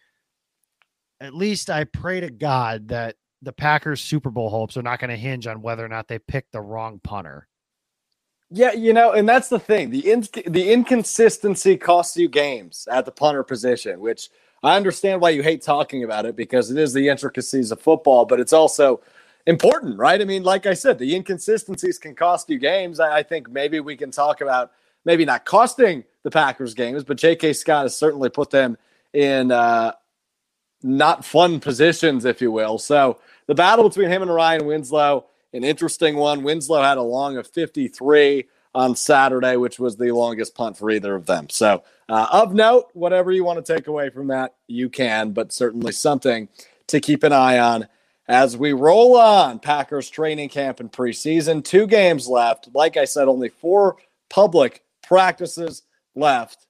at 1.19 1.33
least 1.33 1.71
I 1.71 1.85
pray 1.85 2.19
to 2.19 2.29
God 2.29 2.89
that 2.89 3.15
the 3.41 3.53
Packers 3.53 4.01
Super 4.01 4.29
Bowl 4.29 4.49
hopes 4.49 4.77
are 4.77 4.83
not 4.83 4.99
going 4.99 5.09
to 5.09 5.17
hinge 5.17 5.47
on 5.47 5.61
whether 5.61 5.83
or 5.83 5.89
not 5.89 6.07
they 6.07 6.19
pick 6.19 6.45
the 6.51 6.61
wrong 6.61 6.99
punter. 7.03 7.47
Yeah, 8.51 8.73
you 8.73 8.93
know, 8.93 9.13
and 9.13 9.27
that's 9.27 9.49
the 9.49 9.59
thing. 9.59 9.89
The 9.89 10.11
in, 10.11 10.27
the 10.45 10.71
inconsistency 10.71 11.75
costs 11.75 12.15
you 12.15 12.29
games 12.29 12.87
at 12.91 13.05
the 13.05 13.11
punter 13.11 13.43
position, 13.43 13.99
which– 13.99 14.29
I 14.63 14.77
understand 14.77 15.21
why 15.21 15.31
you 15.31 15.43
hate 15.43 15.61
talking 15.61 16.03
about 16.03 16.25
it 16.25 16.35
because 16.35 16.71
it 16.71 16.77
is 16.77 16.93
the 16.93 17.09
intricacies 17.09 17.71
of 17.71 17.81
football, 17.81 18.25
but 18.25 18.39
it's 18.39 18.53
also 18.53 19.01
important, 19.45 19.97
right? 19.97 20.21
I 20.21 20.23
mean, 20.23 20.43
like 20.43 20.65
I 20.65 20.73
said, 20.73 20.97
the 20.97 21.15
inconsistencies 21.15 21.97
can 21.97 22.15
cost 22.15 22.49
you 22.49 22.57
games. 22.57 22.99
I, 22.99 23.17
I 23.17 23.23
think 23.23 23.49
maybe 23.49 23.81
we 23.81 23.97
can 23.97 24.09
talk 24.09 24.39
about 24.41 24.71
maybe 25.03 25.25
not 25.25 25.43
costing 25.45 26.05
the 26.23 26.31
Packers 26.31 26.73
games, 26.73 27.03
but 27.03 27.17
J.K. 27.17 27.53
Scott 27.53 27.83
has 27.83 27.95
certainly 27.95 28.29
put 28.29 28.49
them 28.49 28.77
in 29.11 29.51
uh, 29.51 29.91
not 30.81 31.25
fun 31.25 31.59
positions, 31.59 32.23
if 32.23 32.41
you 32.41 32.51
will. 32.51 32.77
So 32.77 33.19
the 33.47 33.55
battle 33.55 33.89
between 33.89 34.09
him 34.09 34.21
and 34.21 34.33
Ryan 34.33 34.65
Winslow, 34.65 35.25
an 35.51 35.65
interesting 35.65 36.15
one. 36.15 36.43
Winslow 36.43 36.81
had 36.81 36.97
a 36.97 37.01
long 37.01 37.37
of 37.37 37.47
53 37.47 38.45
on 38.75 38.95
Saturday, 38.95 39.55
which 39.55 39.79
was 39.79 39.97
the 39.97 40.11
longest 40.11 40.55
punt 40.55 40.77
for 40.77 40.89
either 40.89 41.15
of 41.15 41.25
them. 41.25 41.49
So, 41.49 41.83
uh, 42.09 42.27
of 42.31 42.53
note, 42.53 42.89
whatever 42.93 43.31
you 43.31 43.43
want 43.43 43.63
to 43.63 43.73
take 43.73 43.87
away 43.87 44.09
from 44.09 44.27
that, 44.27 44.55
you 44.67 44.89
can, 44.89 45.31
but 45.31 45.51
certainly 45.51 45.91
something 45.91 46.49
to 46.87 46.99
keep 46.99 47.23
an 47.23 47.33
eye 47.33 47.59
on 47.59 47.87
as 48.27 48.57
we 48.57 48.73
roll 48.73 49.17
on 49.17 49.59
Packers 49.59 50.09
training 50.09 50.49
camp 50.49 50.79
and 50.79 50.91
preseason. 50.91 51.63
Two 51.63 51.87
games 51.87 52.27
left. 52.27 52.69
Like 52.73 52.97
I 52.97 53.05
said, 53.05 53.27
only 53.27 53.49
four 53.49 53.97
public 54.29 54.83
practices 55.01 55.83
left. 56.15 56.67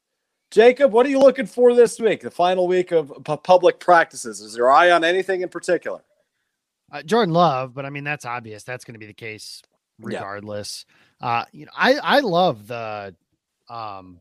Jacob, 0.52 0.92
what 0.92 1.06
are 1.06 1.10
you 1.10 1.20
looking 1.20 1.48
for 1.48 1.74
this 1.74 2.00
week, 2.00 2.22
the 2.22 2.30
final 2.30 2.68
week 2.68 2.92
of 2.92 3.12
public 3.44 3.80
practices? 3.80 4.40
Is 4.40 4.56
your 4.56 4.72
eye 4.72 4.92
on 4.92 5.04
anything 5.04 5.42
in 5.42 5.50
particular? 5.50 6.02
Uh, 6.92 7.02
Jordan 7.02 7.34
Love, 7.34 7.74
but 7.74 7.88
I 7.88 7.90
mean, 7.90 8.04
that's 8.04 8.24
obvious. 8.24 8.64
That's 8.64 8.86
going 8.86 8.94
to 8.94 9.00
be 9.00 9.08
the 9.08 9.14
case 9.14 9.64
regardless. 10.00 10.86
Yeah. 10.88 10.94
Uh, 11.24 11.46
you 11.54 11.66
know, 11.66 11.72
I 11.76 11.94
I 11.96 12.20
love 12.20 12.68
the 12.68 13.16
um 13.70 14.20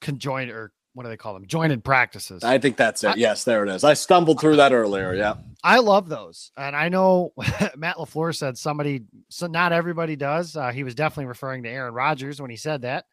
conjoined 0.00 0.50
or 0.50 0.72
what 0.94 1.04
do 1.04 1.08
they 1.08 1.16
call 1.16 1.34
them? 1.34 1.46
Jointed 1.46 1.82
practices. 1.82 2.44
I 2.44 2.58
think 2.58 2.76
that's 2.76 3.02
it. 3.02 3.08
I, 3.08 3.14
yes, 3.14 3.44
there 3.44 3.64
it 3.64 3.70
is. 3.70 3.82
I 3.82 3.94
stumbled 3.94 4.40
through 4.40 4.56
that 4.56 4.72
earlier. 4.72 5.14
Yeah. 5.14 5.36
I 5.64 5.78
love 5.78 6.08
those. 6.08 6.50
And 6.56 6.76
I 6.76 6.88
know 6.90 7.32
Matt 7.76 7.96
LaFleur 7.96 8.36
said 8.36 8.58
somebody, 8.58 9.04
so 9.30 9.46
not 9.46 9.72
everybody 9.72 10.16
does. 10.16 10.54
Uh, 10.54 10.70
he 10.70 10.84
was 10.84 10.94
definitely 10.94 11.26
referring 11.26 11.62
to 11.62 11.70
Aaron 11.70 11.94
Rodgers 11.94 12.42
when 12.42 12.50
he 12.50 12.56
said 12.56 12.82
that. 12.82 13.06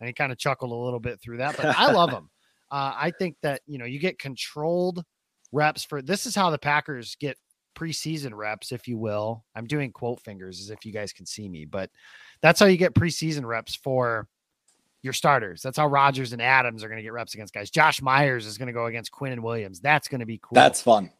And 0.00 0.06
he 0.06 0.14
kind 0.14 0.32
of 0.32 0.38
chuckled 0.38 0.70
a 0.70 0.74
little 0.74 1.00
bit 1.00 1.20
through 1.20 1.38
that. 1.38 1.56
But 1.56 1.66
I 1.76 1.92
love 1.92 2.10
them. 2.12 2.30
Uh, 2.70 2.94
I 2.96 3.10
think 3.10 3.36
that, 3.42 3.60
you 3.66 3.78
know, 3.78 3.84
you 3.84 3.98
get 3.98 4.18
controlled 4.18 5.04
reps 5.52 5.84
for 5.84 6.02
this 6.02 6.26
is 6.26 6.34
how 6.34 6.50
the 6.50 6.58
Packers 6.58 7.16
get 7.20 7.36
preseason 7.76 8.34
reps, 8.34 8.72
if 8.72 8.88
you 8.88 8.98
will. 8.98 9.44
I'm 9.54 9.66
doing 9.66 9.92
quote 9.92 10.20
fingers 10.20 10.60
as 10.60 10.70
if 10.70 10.84
you 10.84 10.92
guys 10.92 11.12
can 11.12 11.26
see 11.26 11.48
me, 11.48 11.64
but 11.64 11.90
that's 12.40 12.58
how 12.58 12.66
you 12.66 12.76
get 12.76 12.94
preseason 12.94 13.44
reps 13.44 13.74
for 13.76 14.26
your 15.02 15.12
starters. 15.12 15.62
That's 15.62 15.78
how 15.78 15.86
Rodgers 15.86 16.32
and 16.32 16.42
Adams 16.42 16.82
are 16.82 16.88
going 16.88 16.98
to 16.98 17.02
get 17.02 17.12
reps 17.12 17.34
against 17.34 17.54
guys. 17.54 17.70
Josh 17.70 18.02
Myers 18.02 18.46
is 18.46 18.58
going 18.58 18.66
to 18.66 18.72
go 18.72 18.86
against 18.86 19.12
Quinnen 19.12 19.40
Williams. 19.40 19.80
That's 19.80 20.08
going 20.08 20.20
to 20.20 20.26
be 20.26 20.38
cool. 20.42 20.54
That's 20.54 20.82
fun. 20.82 21.12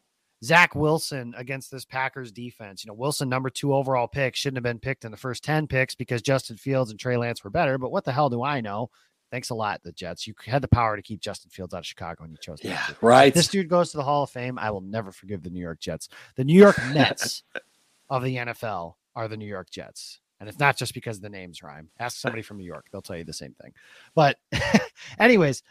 Zach 0.43 0.75
Wilson 0.75 1.33
against 1.35 1.71
this 1.71 1.85
Packers 1.85 2.31
defense. 2.31 2.83
You 2.83 2.89
know, 2.89 2.95
Wilson, 2.95 3.27
number 3.29 3.49
two 3.49 3.73
overall 3.73 4.07
pick, 4.07 4.35
shouldn't 4.35 4.57
have 4.57 4.63
been 4.63 4.79
picked 4.79 5.03
in 5.03 5.11
the 5.11 5.17
first 5.17 5.43
10 5.43 5.67
picks 5.67 5.95
because 5.95 6.21
Justin 6.21 6.57
Fields 6.57 6.91
and 6.91 6.99
Trey 6.99 7.17
Lance 7.17 7.43
were 7.43 7.49
better. 7.49 7.77
But 7.77 7.91
what 7.91 8.03
the 8.03 8.11
hell 8.11 8.29
do 8.29 8.43
I 8.43 8.61
know? 8.61 8.89
Thanks 9.29 9.49
a 9.49 9.55
lot, 9.55 9.81
the 9.83 9.91
Jets. 9.91 10.25
You 10.25 10.33
had 10.45 10.61
the 10.61 10.67
power 10.67 10.95
to 10.95 11.01
keep 11.01 11.19
Justin 11.19 11.49
Fields 11.51 11.73
out 11.73 11.79
of 11.79 11.85
Chicago 11.85 12.23
and 12.23 12.31
you 12.31 12.37
chose 12.41 12.59
Yeah, 12.63 12.85
right. 13.01 13.27
If 13.27 13.33
this 13.33 13.47
dude 13.47 13.67
goes 13.67 13.91
to 13.91 13.97
the 13.97 14.03
Hall 14.03 14.23
of 14.23 14.29
Fame. 14.29 14.57
I 14.57 14.71
will 14.71 14.81
never 14.81 15.11
forgive 15.11 15.43
the 15.43 15.49
New 15.49 15.59
York 15.59 15.79
Jets. 15.79 16.09
The 16.35 16.43
New 16.43 16.57
York 16.57 16.77
Nets 16.93 17.43
of 18.09 18.23
the 18.23 18.37
NFL 18.37 18.95
are 19.15 19.27
the 19.27 19.37
New 19.37 19.45
York 19.47 19.69
Jets. 19.69 20.19
And 20.39 20.47
it's 20.47 20.59
not 20.59 20.77
just 20.77 20.93
because 20.93 21.19
the 21.19 21.29
names 21.29 21.63
rhyme. 21.63 21.89
Ask 21.99 22.17
somebody 22.17 22.43
from 22.43 22.57
New 22.57 22.65
York, 22.65 22.85
they'll 22.91 23.01
tell 23.01 23.17
you 23.17 23.23
the 23.23 23.33
same 23.33 23.55
thing. 23.61 23.73
But, 24.13 24.37
anyways, 25.19 25.63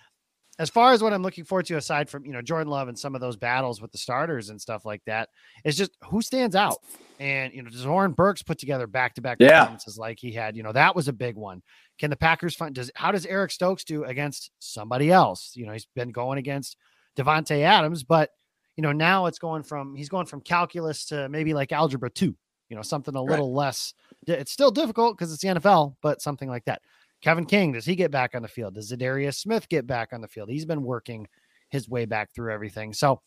as 0.58 0.70
far 0.70 0.92
as 0.92 1.02
what 1.02 1.12
I'm 1.12 1.22
looking 1.22 1.44
forward 1.44 1.66
to, 1.66 1.76
aside 1.76 2.08
from 2.08 2.24
you 2.24 2.32
know 2.32 2.40
Jordan 2.40 2.68
Love 2.68 2.88
and 2.88 2.98
some 2.98 3.14
of 3.14 3.20
those 3.20 3.36
battles 3.36 3.80
with 3.80 3.92
the 3.92 3.98
starters 3.98 4.48
and 4.48 4.60
stuff 4.60 4.84
like 4.84 5.02
that, 5.06 5.28
is 5.64 5.76
just 5.76 5.90
who 6.04 6.22
stands 6.22 6.56
out. 6.56 6.78
And 7.20 7.52
you 7.52 7.62
know, 7.62 7.70
does 7.70 7.84
Oren 7.84 8.12
Burks 8.12 8.42
put 8.42 8.58
together 8.58 8.86
back 8.86 9.14
to 9.14 9.20
back 9.20 9.38
performances 9.38 9.98
like 9.98 10.18
he 10.18 10.32
had? 10.32 10.56
You 10.56 10.62
know, 10.62 10.72
that 10.72 10.96
was 10.96 11.08
a 11.08 11.12
big 11.12 11.36
one. 11.36 11.62
Can 11.98 12.10
the 12.10 12.16
Packers 12.16 12.54
find? 12.54 12.74
Does 12.74 12.90
how 12.94 13.12
does 13.12 13.26
Eric 13.26 13.50
Stokes 13.50 13.84
do 13.84 14.04
against 14.04 14.50
somebody 14.58 15.10
else? 15.10 15.52
You 15.54 15.66
know, 15.66 15.72
he's 15.72 15.88
been 15.94 16.10
going 16.10 16.38
against 16.38 16.76
Davante 17.16 17.62
Adams, 17.62 18.02
but 18.02 18.30
you 18.76 18.82
know 18.82 18.92
now 18.92 19.26
it's 19.26 19.38
going 19.38 19.62
from 19.62 19.94
he's 19.94 20.08
going 20.08 20.26
from 20.26 20.40
calculus 20.40 21.06
to 21.06 21.28
maybe 21.28 21.54
like 21.54 21.72
algebra 21.72 22.10
two. 22.10 22.34
You 22.68 22.76
know, 22.76 22.82
something 22.82 23.14
a 23.14 23.22
little 23.22 23.52
right. 23.52 23.66
less. 23.66 23.94
It's 24.26 24.50
still 24.50 24.70
difficult 24.72 25.16
because 25.16 25.32
it's 25.32 25.42
the 25.42 25.48
NFL, 25.48 25.94
but 26.02 26.20
something 26.20 26.48
like 26.48 26.64
that. 26.64 26.82
Kevin 27.26 27.44
King, 27.44 27.72
does 27.72 27.84
he 27.84 27.96
get 27.96 28.12
back 28.12 28.36
on 28.36 28.42
the 28.42 28.46
field? 28.46 28.76
Does 28.76 28.92
Za'Darius 28.92 29.34
Smith 29.34 29.68
get 29.68 29.84
back 29.84 30.12
on 30.12 30.20
the 30.20 30.28
field? 30.28 30.48
He's 30.48 30.64
been 30.64 30.84
working 30.84 31.26
his 31.70 31.88
way 31.88 32.04
back 32.04 32.32
through 32.32 32.54
everything. 32.54 32.92
So 32.92 33.20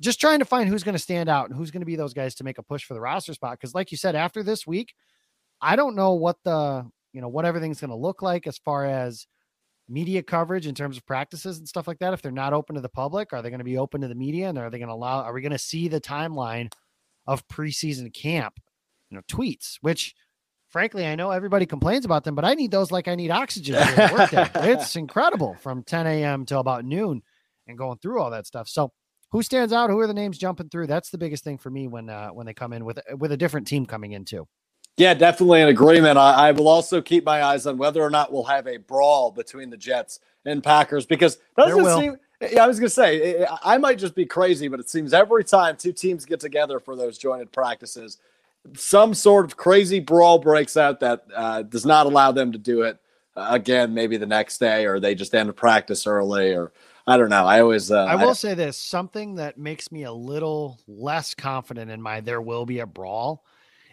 just 0.00 0.18
trying 0.18 0.38
to 0.38 0.46
find 0.46 0.66
who's 0.66 0.82
going 0.82 0.94
to 0.94 0.98
stand 0.98 1.28
out 1.28 1.50
and 1.50 1.54
who's 1.54 1.70
going 1.70 1.82
to 1.82 1.86
be 1.86 1.94
those 1.94 2.14
guys 2.14 2.34
to 2.36 2.44
make 2.44 2.56
a 2.56 2.62
push 2.62 2.84
for 2.84 2.94
the 2.94 3.02
roster 3.02 3.34
spot. 3.34 3.58
Because, 3.58 3.74
like 3.74 3.90
you 3.90 3.98
said, 3.98 4.14
after 4.14 4.42
this 4.42 4.66
week, 4.66 4.94
I 5.60 5.76
don't 5.76 5.94
know 5.94 6.14
what 6.14 6.38
the 6.42 6.90
you 7.12 7.20
know 7.20 7.28
what 7.28 7.44
everything's 7.44 7.80
going 7.80 7.90
to 7.90 7.96
look 7.96 8.22
like 8.22 8.46
as 8.46 8.56
far 8.56 8.86
as 8.86 9.26
media 9.90 10.22
coverage 10.22 10.66
in 10.66 10.74
terms 10.74 10.96
of 10.96 11.04
practices 11.04 11.58
and 11.58 11.68
stuff 11.68 11.86
like 11.86 11.98
that. 11.98 12.14
If 12.14 12.22
they're 12.22 12.32
not 12.32 12.54
open 12.54 12.76
to 12.76 12.80
the 12.80 12.88
public, 12.88 13.34
are 13.34 13.42
they 13.42 13.50
going 13.50 13.58
to 13.58 13.64
be 13.64 13.76
open 13.76 14.00
to 14.00 14.08
the 14.08 14.14
media? 14.14 14.48
And 14.48 14.56
are 14.56 14.70
they 14.70 14.78
going 14.78 14.88
to 14.88 14.94
allow? 14.94 15.20
Are 15.20 15.34
we 15.34 15.42
going 15.42 15.52
to 15.52 15.58
see 15.58 15.86
the 15.86 16.00
timeline 16.00 16.72
of 17.26 17.46
preseason 17.48 18.10
camp? 18.14 18.54
You 19.10 19.18
know, 19.18 19.22
tweets, 19.28 19.76
which 19.82 20.14
frankly, 20.74 21.06
I 21.06 21.14
know 21.14 21.30
everybody 21.30 21.66
complains 21.66 22.04
about 22.04 22.24
them, 22.24 22.34
but 22.34 22.44
I 22.44 22.54
need 22.54 22.72
those 22.72 22.90
like 22.90 23.06
I 23.06 23.14
need 23.14 23.30
oxygen. 23.30 23.76
it's 23.78 24.96
incredible 24.96 25.54
from 25.60 25.84
10 25.84 26.08
a.m. 26.08 26.44
till 26.44 26.58
about 26.58 26.84
noon 26.84 27.22
and 27.68 27.78
going 27.78 27.96
through 27.98 28.20
all 28.20 28.30
that 28.30 28.44
stuff. 28.44 28.66
So 28.66 28.90
who 29.30 29.40
stands 29.44 29.72
out? 29.72 29.88
Who 29.88 30.00
are 30.00 30.08
the 30.08 30.14
names 30.14 30.36
jumping 30.36 30.70
through? 30.70 30.88
That's 30.88 31.10
the 31.10 31.18
biggest 31.18 31.44
thing 31.44 31.58
for 31.58 31.70
me 31.70 31.86
when 31.86 32.10
uh, 32.10 32.30
when 32.30 32.44
they 32.44 32.54
come 32.54 32.72
in 32.72 32.84
with 32.84 32.98
with 33.16 33.30
a 33.30 33.36
different 33.36 33.68
team 33.68 33.86
coming 33.86 34.12
in 34.12 34.24
too. 34.24 34.48
Yeah, 34.96 35.14
definitely 35.14 35.62
an 35.62 35.68
agreement. 35.68 36.18
I, 36.18 36.48
I, 36.48 36.50
will 36.50 36.68
also 36.68 37.00
keep 37.00 37.24
my 37.24 37.44
eyes 37.44 37.66
on 37.66 37.78
whether 37.78 38.02
or 38.02 38.10
not 38.10 38.32
we'll 38.32 38.44
have 38.44 38.66
a 38.66 38.76
brawl 38.78 39.30
between 39.30 39.70
the 39.70 39.76
Jets 39.76 40.18
and 40.44 40.62
Packers 40.62 41.06
because 41.06 41.38
doesn't 41.56 42.00
seem. 42.00 42.16
Yeah, 42.50 42.64
I 42.64 42.66
was 42.66 42.80
gonna 42.80 42.88
say 42.88 43.46
I 43.62 43.78
might 43.78 43.98
just 43.98 44.16
be 44.16 44.26
crazy, 44.26 44.66
but 44.66 44.80
it 44.80 44.90
seems 44.90 45.14
every 45.14 45.44
time 45.44 45.76
two 45.76 45.92
teams 45.92 46.24
get 46.24 46.40
together 46.40 46.80
for 46.80 46.96
those 46.96 47.16
jointed 47.16 47.52
practices, 47.52 48.18
some 48.74 49.14
sort 49.14 49.44
of 49.44 49.56
crazy 49.56 50.00
brawl 50.00 50.38
breaks 50.38 50.76
out 50.76 51.00
that 51.00 51.24
uh, 51.34 51.62
does 51.62 51.84
not 51.84 52.06
allow 52.06 52.32
them 52.32 52.52
to 52.52 52.58
do 52.58 52.82
it 52.82 52.98
uh, 53.36 53.48
again. 53.50 53.94
Maybe 53.94 54.16
the 54.16 54.26
next 54.26 54.58
day, 54.58 54.86
or 54.86 55.00
they 55.00 55.14
just 55.14 55.34
end 55.34 55.50
up 55.50 55.56
practice 55.56 56.06
early, 56.06 56.54
or 56.54 56.72
I 57.06 57.16
don't 57.16 57.30
know. 57.30 57.44
I 57.44 57.60
always. 57.60 57.90
Uh, 57.90 58.04
I 58.04 58.16
will 58.16 58.30
I, 58.30 58.34
say 58.34 58.54
this: 58.54 58.76
something 58.76 59.36
that 59.36 59.58
makes 59.58 59.92
me 59.92 60.04
a 60.04 60.12
little 60.12 60.80
less 60.86 61.34
confident 61.34 61.90
in 61.90 62.00
my 62.00 62.20
there 62.20 62.40
will 62.40 62.66
be 62.66 62.80
a 62.80 62.86
brawl 62.86 63.44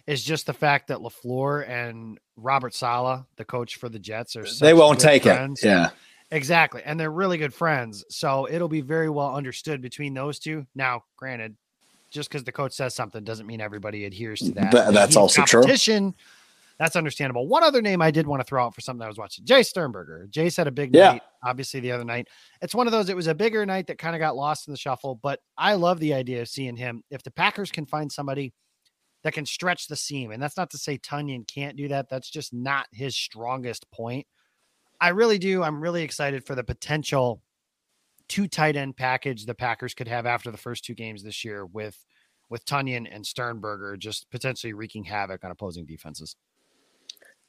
is 0.08 0.24
just 0.24 0.46
the 0.46 0.54
fact 0.54 0.88
that 0.88 0.98
LaFleur 0.98 1.68
and 1.70 2.20
Robert 2.36 2.74
Saleh, 2.74 3.24
the 3.36 3.46
coach 3.46 3.76
for 3.76 3.88
the 3.88 4.00
Jets, 4.00 4.36
are 4.36 4.46
they 4.60 4.74
won't 4.74 5.00
take 5.00 5.24
friends. 5.24 5.64
it. 5.64 5.68
Yeah. 5.68 5.90
Exactly. 6.32 6.82
And 6.86 6.98
they're 6.98 7.12
really 7.12 7.38
good 7.38 7.54
friends. 7.54 8.06
So 8.10 8.48
it'll 8.50 8.70
be 8.70 8.82
very 8.82 9.10
well 9.10 9.36
understood 9.36 9.82
between 9.82 10.14
those 10.14 10.40
two. 10.40 10.66
Now, 10.74 11.04
granted, 11.18 11.58
just 12.12 12.30
because 12.30 12.44
the 12.44 12.52
coach 12.52 12.74
says 12.74 12.94
something 12.94 13.24
doesn't 13.24 13.48
mean 13.48 13.62
everybody 13.62 14.06
adheres 14.06 14.40
to 14.42 14.52
that. 14.52 14.72
Th- 14.72 14.94
that's 14.94 15.16
also 15.16 15.44
true. 15.44 15.64
That's 16.78 16.96
understandable. 16.96 17.48
One 17.48 17.64
other 17.64 17.82
name 17.82 18.02
I 18.02 18.10
did 18.10 18.26
want 18.26 18.40
to 18.40 18.44
throw 18.44 18.66
out 18.66 18.74
for 18.74 18.82
something 18.82 19.04
I 19.04 19.08
was 19.08 19.18
watching, 19.18 19.46
Jace 19.46 19.68
Sternberger. 19.68 20.28
Jace 20.32 20.58
had 20.58 20.66
a 20.66 20.72
big 20.72 20.96
yeah. 20.96 21.12
night, 21.12 21.22
obviously, 21.44 21.80
the 21.80 21.92
other 21.92 22.04
night. 22.04 22.28
It's 22.60 22.74
one 22.74 22.88
of 22.88 22.92
those, 22.92 23.08
it 23.08 23.16
was 23.16 23.28
a 23.28 23.36
bigger 23.36 23.64
night 23.68 23.86
that 23.86 24.00
kind 24.00 24.16
of 24.16 24.20
got 24.20 24.36
lost 24.36 24.68
in 24.68 24.74
the 24.74 24.80
shuffle, 24.80 25.20
but 25.22 25.40
I 25.58 25.76
love 25.76 26.00
the 26.00 26.16
idea 26.16 26.42
of 26.42 26.50
seeing 26.50 26.76
him. 26.76 27.04
If 27.12 27.22
the 27.22 27.30
Packers 27.30 27.70
can 27.70 27.86
find 27.86 28.12
somebody 28.12 28.52
that 29.24 29.34
can 29.34 29.46
stretch 29.46 29.88
the 29.88 29.96
seam, 29.96 30.32
and 30.32 30.42
that's 30.42 30.58
not 30.58 30.72
to 30.72 30.80
say 30.80 30.98
Tonyan 30.98 31.48
can't 31.48 31.78
do 31.78 31.88
that, 31.90 32.10
that's 32.10 32.32
just 32.32 32.52
not 32.52 32.88
his 32.92 33.16
strongest 33.16 33.86
point. 33.92 34.26
I 35.00 35.10
really 35.10 35.38
do. 35.38 35.62
I'm 35.62 35.82
really 35.82 36.02
excited 36.02 36.48
for 36.48 36.56
the 36.56 36.64
potential 36.64 37.44
two 38.32 38.48
tight 38.48 38.78
end 38.78 38.96
package 38.96 39.46
the 39.46 39.54
Packers 39.54 39.94
could 39.94 40.08
have 40.08 40.26
after 40.26 40.52
the 40.52 40.58
first 40.58 40.86
two 40.86 40.94
games 40.96 41.22
this 41.22 41.44
year 41.44 41.66
with 41.66 41.98
with 42.50 42.66
Tonyan 42.66 43.06
and 43.12 43.26
Sternberger 43.26 43.98
just 43.98 44.30
potentially 44.32 44.72
wreaking 44.72 45.04
havoc 45.04 45.44
on 45.44 45.52
opposing 45.52 45.86
defenses. 45.86 46.38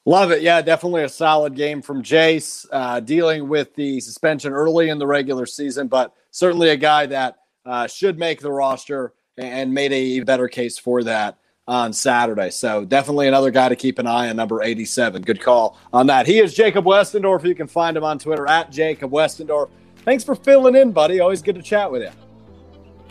Love 0.05 0.33
it. 0.33 0.43
Yeah, 0.43 0.61
definitely 0.61 1.05
a 1.05 1.09
solid 1.09 1.55
game 1.55 1.83
from 1.83 2.03
Jace, 2.03 2.67
uh, 2.73 2.99
dealing 2.99 3.49
with 3.49 3.73
the 3.77 4.01
suspension 4.01 4.53
early 4.53 4.89
in 4.89 4.99
the 4.99 5.07
regular 5.07 5.47
season, 5.47 5.87
but 5.87 6.13
certainly 6.33 6.71
a 6.71 6.77
guy 6.77 7.07
that 7.07 7.37
uh, 7.65 7.87
should 7.87 8.19
make 8.19 8.41
the 8.41 8.51
roster 8.51 9.13
and 9.39 9.73
made 9.73 9.93
a 9.93 10.21
better 10.25 10.49
case 10.49 10.79
for 10.79 11.05
that 11.05 11.39
on 11.69 11.93
Saturday. 11.93 12.51
So 12.51 12.85
definitely 12.85 13.29
another 13.29 13.53
guy 13.53 13.69
to 13.69 13.77
keep 13.77 14.01
an 14.01 14.09
eye 14.09 14.29
on, 14.31 14.35
number 14.35 14.63
87. 14.63 15.23
Good 15.23 15.41
call 15.41 15.79
on 15.93 16.09
that. 16.09 16.27
He 16.27 16.41
is 16.41 16.55
Jacob 16.55 16.85
Westendorf. 16.85 17.45
You 17.45 17.55
can 17.55 17.69
find 17.69 17.97
him 17.97 18.03
on 18.03 18.19
Twitter 18.19 18.49
at 18.49 18.73
Jacob 18.73 19.13
Westendorf. 19.13 19.71
Thanks 20.05 20.25
for 20.25 20.35
filling 20.35 20.75
in, 20.75 20.93
buddy. 20.93 21.21
Always 21.21 21.43
good 21.43 21.55
to 21.55 21.63
chat 21.63 21.91
with 21.91 22.03
you. 22.03 22.11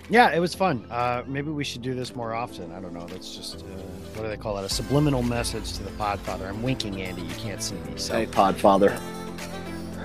Yeah, 0.09 0.33
it 0.35 0.39
was 0.39 0.53
fun. 0.53 0.85
Uh, 0.91 1.23
maybe 1.25 1.51
we 1.51 1.63
should 1.63 1.81
do 1.81 1.93
this 1.95 2.15
more 2.15 2.33
often. 2.33 2.71
I 2.73 2.81
don't 2.81 2.93
know. 2.93 3.05
That's 3.07 3.33
just 3.33 3.61
uh, 3.61 3.65
what 4.15 4.23
do 4.23 4.27
they 4.27 4.35
call 4.35 4.55
that? 4.55 4.65
A 4.65 4.69
subliminal 4.69 5.23
message 5.23 5.71
to 5.73 5.83
the 5.83 5.91
Podfather. 5.91 6.49
I'm 6.49 6.61
winking, 6.61 7.01
Andy. 7.01 7.21
You 7.21 7.35
can't 7.35 7.63
see 7.63 7.75
me. 7.75 7.93
So. 7.95 8.15
Hey, 8.15 8.25
Podfather. 8.25 8.99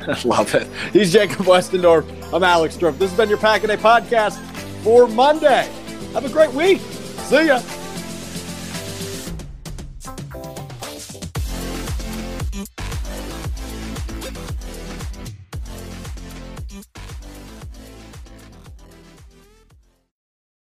I 0.07 0.23
love 0.25 0.55
it. 0.55 0.69
He's 0.93 1.13
Jacob 1.13 1.47
Westendorf. 1.47 2.33
I'm 2.33 2.45
Alex 2.45 2.77
Strouf. 2.77 2.97
This 2.99 3.11
has 3.11 3.17
been 3.17 3.29
your 3.29 3.39
Pack 3.39 3.65
a 3.65 3.67
Day 3.67 3.77
podcast 3.77 4.39
for 4.85 5.09
Monday. 5.09 5.69
Have 6.13 6.25
a 6.25 6.29
great 6.29 6.53
week. 6.53 6.79
See 6.79 7.49
ya. 7.49 7.61